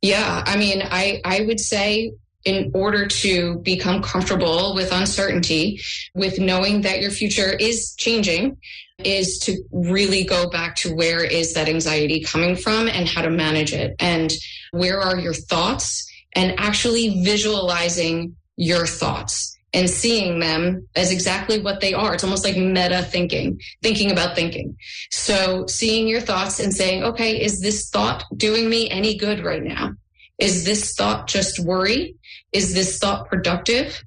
Yeah, 0.03 0.42
I 0.46 0.57
mean, 0.57 0.83
I 0.85 1.20
I 1.24 1.40
would 1.46 1.61
say 1.61 2.12
in 2.48 2.70
order 2.74 3.06
to 3.06 3.58
become 3.58 4.02
comfortable 4.02 4.74
with 4.74 4.90
uncertainty, 4.90 5.80
with 6.14 6.38
knowing 6.38 6.80
that 6.80 7.02
your 7.02 7.11
future 7.11 7.52
is 7.52 7.94
changing, 7.98 8.56
is 9.04 9.38
to 9.38 9.62
really 9.70 10.24
go 10.24 10.48
back 10.48 10.74
to 10.76 10.94
where 10.94 11.22
is 11.22 11.52
that 11.52 11.68
anxiety 11.68 12.20
coming 12.22 12.56
from 12.56 12.88
and 12.88 13.06
how 13.06 13.20
to 13.20 13.30
manage 13.30 13.74
it. 13.74 13.94
And 14.00 14.32
where 14.72 14.98
are 14.98 15.18
your 15.18 15.34
thoughts 15.34 16.11
and 16.34 16.58
actually 16.58 17.22
visualizing 17.22 18.34
your 18.56 18.87
thoughts 18.87 19.58
and 19.74 19.90
seeing 19.90 20.40
them 20.40 20.88
as 20.96 21.12
exactly 21.12 21.61
what 21.61 21.80
they 21.80 21.92
are. 21.92 22.14
It's 22.14 22.24
almost 22.24 22.44
like 22.44 22.56
meta 22.56 23.02
thinking, 23.02 23.61
thinking 23.82 24.11
about 24.11 24.34
thinking. 24.34 24.76
So 25.11 25.66
seeing 25.66 26.08
your 26.08 26.22
thoughts 26.22 26.58
and 26.58 26.72
saying, 26.72 27.04
okay, 27.04 27.42
is 27.42 27.61
this 27.61 27.90
thought 27.90 28.24
doing 28.34 28.70
me 28.70 28.88
any 28.88 29.18
good 29.18 29.44
right 29.44 29.62
now? 29.62 29.92
Is 30.38 30.64
this 30.64 30.94
thought 30.94 31.26
just 31.26 31.58
worry? 31.58 32.14
Is 32.52 32.74
this 32.74 32.98
thought 32.98 33.28
productive? 33.28 34.02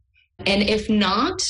And 0.46 0.64
if 0.64 0.90
not, 0.90 1.42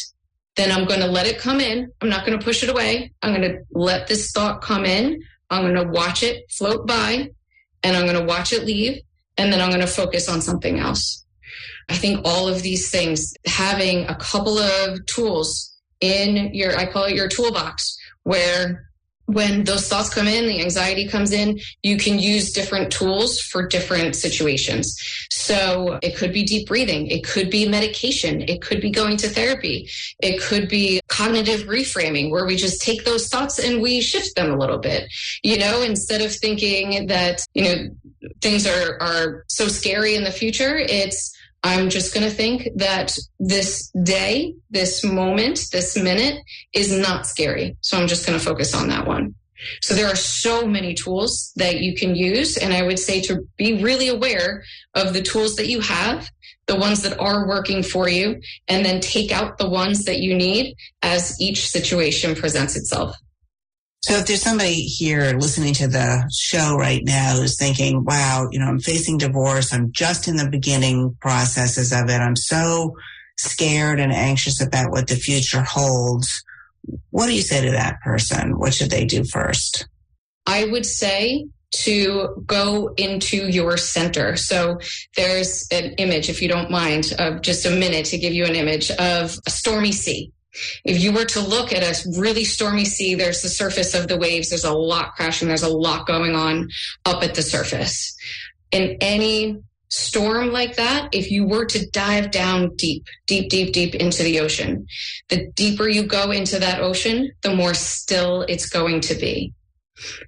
then 0.56 0.72
I'm 0.72 0.86
going 0.86 1.00
to 1.00 1.08
let 1.08 1.28
it 1.28 1.40
come 1.40 1.60
in. 1.60 1.92
I'm 2.02 2.10
not 2.10 2.26
going 2.26 2.38
to 2.38 2.44
push 2.44 2.64
it 2.64 2.70
away. 2.70 3.14
I'm 3.22 3.34
going 3.34 3.50
to 3.50 3.60
let 3.72 4.08
this 4.08 4.32
thought 4.32 4.62
come 4.62 4.86
in. 4.86 5.22
I'm 5.50 5.64
going 5.64 5.86
to 5.86 5.92
watch 5.92 6.24
it 6.24 6.44
float 6.50 6.86
by 6.86 7.30
and 7.84 7.98
I'm 7.98 8.06
going 8.06 8.20
to 8.20 8.26
watch 8.26 8.54
it 8.54 8.66
leave. 8.66 9.02
And 9.38 9.52
then 9.52 9.62
I'm 9.62 9.70
going 9.70 9.82
to 9.82 9.88
focus 9.88 10.28
on 10.28 10.42
something 10.42 10.80
else. 10.80 11.26
I 11.90 11.96
think 11.96 12.22
all 12.26 12.48
of 12.48 12.62
these 12.62 12.90
things, 12.92 13.34
having 13.46 14.06
a 14.08 14.16
couple 14.16 14.60
of 14.60 15.06
tools 15.06 15.74
in 16.00 16.54
your, 16.54 16.78
I 16.78 16.86
call 16.86 17.06
it 17.06 17.16
your 17.16 17.28
toolbox, 17.28 17.98
where 18.24 18.91
when 19.34 19.64
those 19.64 19.88
thoughts 19.88 20.10
come 20.10 20.28
in, 20.28 20.48
the 20.48 20.62
anxiety 20.62 21.08
comes 21.08 21.32
in, 21.32 21.60
you 21.84 21.98
can 21.98 22.20
use 22.20 22.52
different 22.52 22.92
tools 22.92 23.40
for 23.40 23.68
different 23.68 24.16
situations. 24.16 24.96
So 25.30 26.00
it 26.02 26.16
could 26.16 26.34
be 26.34 26.44
deep 26.44 26.68
breathing. 26.68 27.08
It 27.08 27.24
could 27.24 27.50
be 27.50 27.68
medication. 27.68 28.42
It 28.42 28.62
could 28.62 28.82
be 28.82 28.90
going 28.90 29.18
to 29.18 29.30
therapy. 29.30 29.90
It 30.20 30.42
could 30.42 30.68
be 30.68 31.02
cognitive 31.08 31.68
reframing 31.68 32.30
where 32.32 32.46
we 32.46 32.56
just 32.56 32.82
take 32.82 33.06
those 33.06 33.28
thoughts 33.28 33.60
and 33.60 33.82
we 33.82 34.02
shift 34.02 34.36
them 34.36 34.52
a 34.52 34.58
little 34.58 34.80
bit, 34.80 35.12
you 35.44 35.58
know, 35.58 35.82
instead 35.82 36.22
of 36.22 36.34
thinking 36.34 37.08
that, 37.08 37.46
you 37.54 37.64
know, 37.64 38.30
things 38.42 38.68
are, 38.68 39.02
are 39.02 39.46
so 39.48 39.68
scary 39.68 40.16
in 40.16 40.24
the 40.24 40.32
future. 40.32 40.78
It's, 40.78 41.36
I'm 41.64 41.90
just 41.90 42.14
going 42.14 42.28
to 42.28 42.36
think 42.36 42.68
that 42.76 43.16
this 43.40 43.92
day, 44.04 44.56
this 44.72 45.04
moment, 45.04 45.68
this 45.72 45.96
minute 45.96 46.42
is 46.74 46.92
not 46.92 47.28
scary. 47.28 47.78
So 47.82 47.98
I'm 47.98 48.08
just 48.08 48.26
going 48.26 48.38
to 48.38 48.44
focus 48.44 48.74
on 48.74 48.90
that 48.90 49.06
one. 49.06 49.36
So 49.82 49.94
there 49.94 50.08
are 50.08 50.16
so 50.16 50.66
many 50.66 50.96
tools 50.96 51.52
that 51.56 51.82
you 51.82 51.96
can 51.96 52.16
use. 52.16 52.58
And 52.58 52.74
I 52.74 52.82
would 52.82 52.98
say 52.98 53.22
to 53.22 53.48
be 53.58 53.82
really 53.82 54.08
aware 54.08 54.64
of 54.96 55.14
the 55.14 55.22
tools 55.22 55.56
that 55.58 55.68
you 55.68 55.82
have, 55.82 56.30
the 56.66 56.76
ones 56.76 57.04
that 57.04 57.20
are 57.20 57.48
working 57.48 57.84
for 57.84 58.10
you, 58.10 58.42
and 58.68 58.84
then 58.84 59.00
take 59.00 59.32
out 59.32 59.60
the 59.60 59.70
ones 59.70 60.06
that 60.06 60.20
you 60.20 60.36
need 60.36 60.76
as 61.04 61.40
each 61.40 61.68
situation 61.68 62.34
presents 62.34 62.76
itself. 62.76 63.16
So 64.04 64.16
if 64.16 64.26
there's 64.26 64.42
somebody 64.42 64.82
here 64.82 65.38
listening 65.38 65.76
to 65.76 65.88
the 65.88 66.28
show 66.36 66.76
right 66.76 67.02
now 67.04 67.36
who's 67.36 67.56
thinking, 67.56 68.04
wow, 68.04 68.48
you 68.52 68.58
know, 68.58 68.66
I'm 68.66 68.80
facing 68.80 69.20
divorce. 69.20 69.72
I'm 69.72 69.92
just 69.92 70.28
in 70.28 70.38
the 70.38 70.50
beginning 70.50 71.16
processes 71.22 71.94
of 71.94 72.10
it. 72.10 72.18
I'm 72.18 72.36
so 72.36 72.96
scared 73.38 74.00
and 74.00 74.12
anxious 74.12 74.60
about 74.60 74.92
what 74.92 75.08
the 75.08 75.16
future 75.16 75.62
holds. 75.62 76.44
What 77.12 77.28
do 77.28 77.34
you 77.34 77.42
say 77.42 77.64
to 77.64 77.72
that 77.72 78.02
person? 78.02 78.58
What 78.58 78.74
should 78.74 78.90
they 78.90 79.06
do 79.06 79.24
first? 79.24 79.88
I 80.48 80.66
would 80.66 80.86
say 80.86 81.46
to 81.74 82.44
go 82.46 82.94
into 82.98 83.48
your 83.50 83.78
center. 83.78 84.36
So 84.36 84.80
there's 85.16 85.68
an 85.72 85.94
image, 85.94 86.28
if 86.28 86.42
you 86.42 86.48
don't 86.48 86.72
mind, 86.72 87.14
of 87.20 87.42
just 87.42 87.66
a 87.66 87.72
minute 87.72 88.06
to 88.08 88.18
give 88.18 88.34
you 88.34 88.46
an 88.46 88.56
image 88.56 88.92
of 88.92 89.38
a 89.46 89.50
stormy 89.50 89.92
sea. 89.92 90.32
If 90.84 91.02
you 91.02 91.12
were 91.12 91.26
to 91.26 91.40
look 91.40 91.74
at 91.74 91.84
a 91.84 92.20
really 92.20 92.44
stormy 92.44 92.86
sea, 92.86 93.16
there's 93.16 93.42
the 93.42 93.50
surface 93.50 93.94
of 93.94 94.08
the 94.08 94.18
waves. 94.18 94.50
There's 94.50 94.64
a 94.64 94.74
lot 94.74 95.16
crashing. 95.16 95.48
There's 95.48 95.64
a 95.64 95.70
lot 95.70 96.08
going 96.08 96.36
on 96.36 96.70
up 97.06 97.24
at 97.24 97.36
the 97.36 97.42
surface. 97.42 98.16
In 98.72 98.98
any 99.02 99.62
storm 99.90 100.52
like 100.52 100.78
that, 100.78 101.10
if 101.12 101.30
you 101.30 101.46
were 101.46 101.66
to 101.66 101.90
dive 101.92 102.32
down 102.32 102.76
deep, 102.76 103.06
deep, 103.28 103.50
deep, 103.50 103.74
deep 103.74 103.96
into 103.96 104.24
the 104.24 104.40
ocean, 104.40 104.86
the 105.30 105.48
deeper 105.52 105.90
you 105.90 106.04
go 106.04 106.32
into 106.32 106.60
that 106.60 106.82
ocean, 106.82 107.32
the 107.42 107.54
more 107.54 107.74
still 107.74 108.44
it's 108.44 108.70
going 108.70 109.02
to 109.02 109.16
be. 109.16 109.54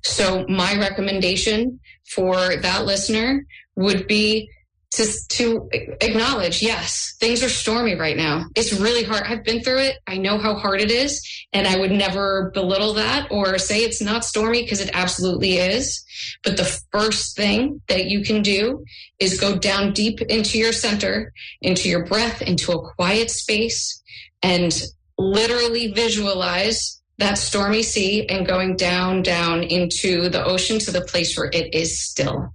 So 0.03 0.45
my 0.47 0.77
recommendation 0.77 1.79
for 2.09 2.57
that 2.57 2.85
listener 2.85 3.45
would 3.75 4.07
be 4.07 4.49
to, 4.93 5.07
to 5.29 5.69
acknowledge, 6.01 6.61
yes, 6.61 7.15
things 7.19 7.41
are 7.43 7.49
stormy 7.49 7.95
right 7.95 8.15
now. 8.15 8.45
It's 8.55 8.73
really 8.73 9.03
hard. 9.03 9.23
I've 9.25 9.43
been 9.43 9.63
through 9.63 9.79
it. 9.79 9.97
I 10.05 10.17
know 10.17 10.37
how 10.37 10.53
hard 10.53 10.81
it 10.81 10.91
is. 10.91 11.27
And 11.51 11.67
I 11.67 11.79
would 11.79 11.91
never 11.91 12.51
belittle 12.53 12.93
that 12.93 13.27
or 13.31 13.57
say 13.57 13.79
it's 13.79 14.01
not 14.01 14.23
stormy 14.23 14.61
because 14.61 14.81
it 14.81 14.91
absolutely 14.93 15.57
is. 15.57 16.03
But 16.43 16.57
the 16.57 16.79
first 16.91 17.35
thing 17.35 17.81
that 17.87 18.05
you 18.05 18.23
can 18.23 18.43
do 18.43 18.85
is 19.17 19.39
go 19.39 19.57
down 19.57 19.93
deep 19.93 20.21
into 20.21 20.59
your 20.59 20.73
center, 20.73 21.33
into 21.61 21.89
your 21.89 22.05
breath, 22.05 22.43
into 22.43 22.71
a 22.71 22.93
quiet 22.93 23.31
space 23.31 23.99
and 24.43 24.79
literally 25.17 25.91
visualize 25.91 27.01
that 27.17 27.39
stormy 27.39 27.81
sea 27.81 28.27
and 28.27 28.45
going 28.45 28.75
down, 28.75 29.23
down 29.23 29.63
into 29.63 30.29
the 30.29 30.43
ocean 30.43 30.77
to 30.79 30.91
the 30.91 31.01
place 31.01 31.35
where 31.35 31.49
it 31.51 31.73
is 31.73 31.99
still. 31.99 32.53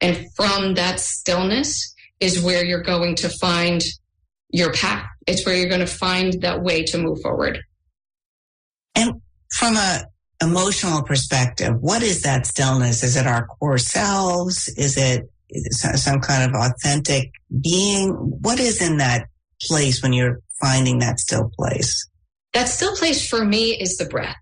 And 0.00 0.26
from 0.36 0.74
that 0.74 1.00
stillness 1.00 1.94
is 2.20 2.42
where 2.42 2.64
you're 2.64 2.82
going 2.82 3.16
to 3.16 3.28
find 3.28 3.82
your 4.50 4.72
path. 4.72 5.06
It's 5.26 5.44
where 5.46 5.56
you're 5.56 5.68
going 5.68 5.80
to 5.80 5.86
find 5.86 6.40
that 6.42 6.62
way 6.62 6.84
to 6.84 6.98
move 6.98 7.20
forward. 7.22 7.60
And 8.94 9.20
from 9.58 9.76
a 9.76 10.04
emotional 10.42 11.02
perspective, 11.02 11.74
what 11.80 12.02
is 12.02 12.22
that 12.22 12.46
stillness? 12.46 13.02
Is 13.02 13.16
it 13.16 13.26
our 13.26 13.46
core 13.46 13.78
selves? 13.78 14.68
Is 14.76 14.96
it 14.96 15.28
some 15.70 16.20
kind 16.20 16.50
of 16.50 16.60
authentic 16.60 17.30
being? 17.62 18.10
What 18.10 18.58
is 18.58 18.82
in 18.82 18.96
that 18.98 19.26
place 19.60 20.02
when 20.02 20.12
you're 20.12 20.40
finding 20.60 20.98
that 20.98 21.20
still 21.20 21.50
place? 21.58 22.08
That 22.52 22.68
still 22.68 22.94
place 22.96 23.26
for 23.28 23.44
me 23.44 23.80
is 23.80 23.96
the 23.96 24.06
breath. 24.06 24.36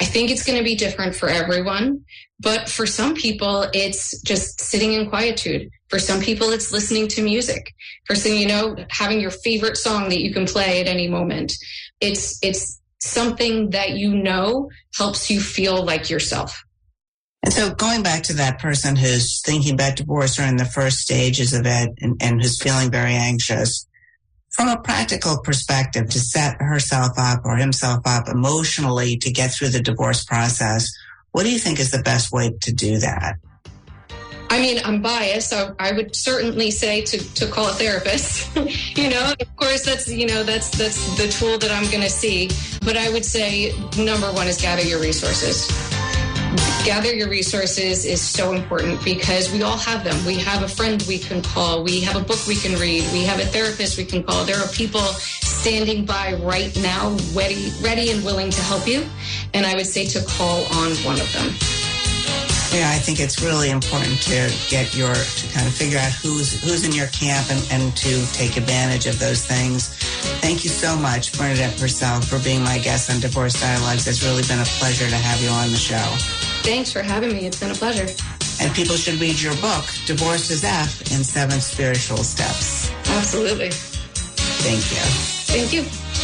I 0.00 0.04
think 0.04 0.30
it's 0.30 0.44
going 0.44 0.58
to 0.58 0.64
be 0.64 0.74
different 0.74 1.14
for 1.14 1.28
everyone, 1.28 2.04
but 2.40 2.68
for 2.68 2.84
some 2.84 3.14
people, 3.14 3.66
it's 3.72 4.20
just 4.22 4.60
sitting 4.60 4.92
in 4.92 5.08
quietude. 5.08 5.70
For 5.88 5.98
some 5.98 6.20
people, 6.20 6.50
it's 6.50 6.72
listening 6.72 7.06
to 7.08 7.22
music. 7.22 7.72
For 8.06 8.16
some, 8.16 8.32
you 8.32 8.46
know, 8.46 8.76
having 8.90 9.20
your 9.20 9.30
favorite 9.30 9.76
song 9.76 10.08
that 10.08 10.20
you 10.20 10.32
can 10.32 10.46
play 10.46 10.80
at 10.80 10.88
any 10.88 11.06
moment. 11.06 11.52
It's, 12.00 12.38
it's 12.42 12.80
something 13.00 13.70
that 13.70 13.90
you 13.90 14.14
know 14.16 14.68
helps 14.96 15.30
you 15.30 15.40
feel 15.40 15.84
like 15.84 16.10
yourself. 16.10 16.64
And 17.44 17.52
so 17.52 17.74
going 17.74 18.02
back 18.02 18.22
to 18.24 18.34
that 18.34 18.58
person 18.58 18.96
who's 18.96 19.42
thinking 19.44 19.74
about 19.74 19.96
divorce 19.96 20.38
or 20.40 20.44
in 20.44 20.56
the 20.56 20.64
first 20.64 20.98
stages 20.98 21.52
of 21.52 21.66
it 21.66 21.90
and, 22.00 22.16
and 22.20 22.42
who's 22.42 22.60
feeling 22.60 22.90
very 22.90 23.12
anxious, 23.12 23.86
from 24.54 24.68
a 24.68 24.80
practical 24.80 25.38
perspective 25.38 26.08
to 26.10 26.20
set 26.20 26.62
herself 26.62 27.12
up 27.18 27.44
or 27.44 27.56
himself 27.56 28.02
up 28.06 28.28
emotionally 28.28 29.16
to 29.16 29.30
get 29.30 29.52
through 29.52 29.68
the 29.68 29.80
divorce 29.80 30.24
process, 30.24 30.88
what 31.32 31.42
do 31.42 31.50
you 31.50 31.58
think 31.58 31.80
is 31.80 31.90
the 31.90 32.02
best 32.02 32.30
way 32.30 32.52
to 32.62 32.72
do 32.72 32.98
that? 32.98 33.36
I 34.50 34.60
mean, 34.60 34.78
I'm 34.84 35.02
biased, 35.02 35.50
so 35.50 35.74
I 35.80 35.90
would 35.90 36.14
certainly 36.14 36.70
say 36.70 37.00
to, 37.00 37.34
to 37.34 37.46
call 37.48 37.70
a 37.70 37.72
therapist. 37.72 38.56
you 38.96 39.10
know, 39.10 39.34
of 39.40 39.56
course, 39.56 39.84
that's 39.84 40.06
you 40.06 40.28
know 40.28 40.44
that's 40.44 40.70
that's 40.78 41.16
the 41.16 41.26
tool 41.26 41.58
that 41.58 41.72
I'm 41.72 41.90
going 41.90 42.04
to 42.04 42.10
see. 42.10 42.50
But 42.84 42.96
I 42.96 43.10
would 43.10 43.24
say 43.24 43.72
number 43.98 44.30
one 44.32 44.46
is 44.46 44.60
gather 44.60 44.82
your 44.82 45.00
resources 45.00 45.93
gather 46.84 47.14
your 47.14 47.30
resources 47.30 48.04
is 48.04 48.20
so 48.20 48.52
important 48.52 49.02
because 49.02 49.50
we 49.50 49.62
all 49.62 49.78
have 49.78 50.04
them. 50.04 50.14
We 50.26 50.36
have 50.36 50.62
a 50.62 50.68
friend 50.68 51.02
we 51.08 51.18
can 51.18 51.40
call. 51.40 51.82
We 51.82 52.00
have 52.00 52.14
a 52.14 52.20
book 52.20 52.46
we 52.46 52.56
can 52.56 52.78
read. 52.78 53.10
We 53.10 53.22
have 53.24 53.40
a 53.40 53.46
therapist 53.46 53.96
we 53.96 54.04
can 54.04 54.22
call. 54.22 54.44
There 54.44 54.58
are 54.58 54.68
people 54.68 55.00
standing 55.00 56.04
by 56.04 56.34
right 56.34 56.76
now, 56.82 57.16
ready, 57.32 57.72
ready 57.80 58.10
and 58.10 58.22
willing 58.22 58.50
to 58.50 58.60
help 58.60 58.86
you. 58.86 59.06
And 59.54 59.64
I 59.64 59.74
would 59.74 59.86
say 59.86 60.04
to 60.04 60.22
call 60.24 60.64
on 60.76 60.92
one 61.08 61.18
of 61.18 61.32
them. 61.32 61.54
Yeah, 62.76 62.90
I 62.90 62.98
think 62.98 63.18
it's 63.18 63.40
really 63.40 63.70
important 63.70 64.20
to 64.22 64.52
get 64.68 64.94
your 64.94 65.14
to 65.14 65.48
kind 65.54 65.66
of 65.66 65.72
figure 65.72 65.98
out 65.98 66.12
who's 66.12 66.60
who's 66.60 66.84
in 66.84 66.92
your 66.92 67.06
camp 67.06 67.48
and, 67.50 67.66
and 67.70 67.96
to 67.96 68.26
take 68.32 68.56
advantage 68.56 69.06
of 69.06 69.18
those 69.18 69.46
things. 69.46 69.94
Thank 70.42 70.64
you 70.64 70.70
so 70.70 70.96
much, 70.96 71.38
Bernadette 71.38 71.78
Purcell, 71.78 72.20
for 72.20 72.38
being 72.40 72.62
my 72.62 72.78
guest 72.78 73.10
on 73.10 73.20
Divorce 73.20 73.58
Dialogues. 73.58 74.06
It's 74.06 74.22
really 74.22 74.42
been 74.42 74.60
a 74.60 74.68
pleasure 74.80 75.08
to 75.08 75.16
have 75.16 75.40
you 75.40 75.48
on 75.48 75.70
the 75.70 75.78
show. 75.78 76.53
Thanks 76.64 76.90
for 76.90 77.02
having 77.02 77.32
me. 77.32 77.44
It's 77.44 77.60
been 77.60 77.70
a 77.70 77.74
pleasure. 77.74 78.06
And 78.58 78.74
people 78.74 78.96
should 78.96 79.20
read 79.20 79.38
your 79.38 79.54
book, 79.56 79.84
Divorce 80.06 80.50
is 80.50 80.64
F 80.64 81.02
in 81.12 81.22
Seven 81.22 81.60
Spiritual 81.60 82.24
Steps. 82.24 82.90
Absolutely. 83.10 83.68
Thank 83.70 84.90
you. 84.90 85.02
Thank 85.52 85.72
you. 85.74 86.23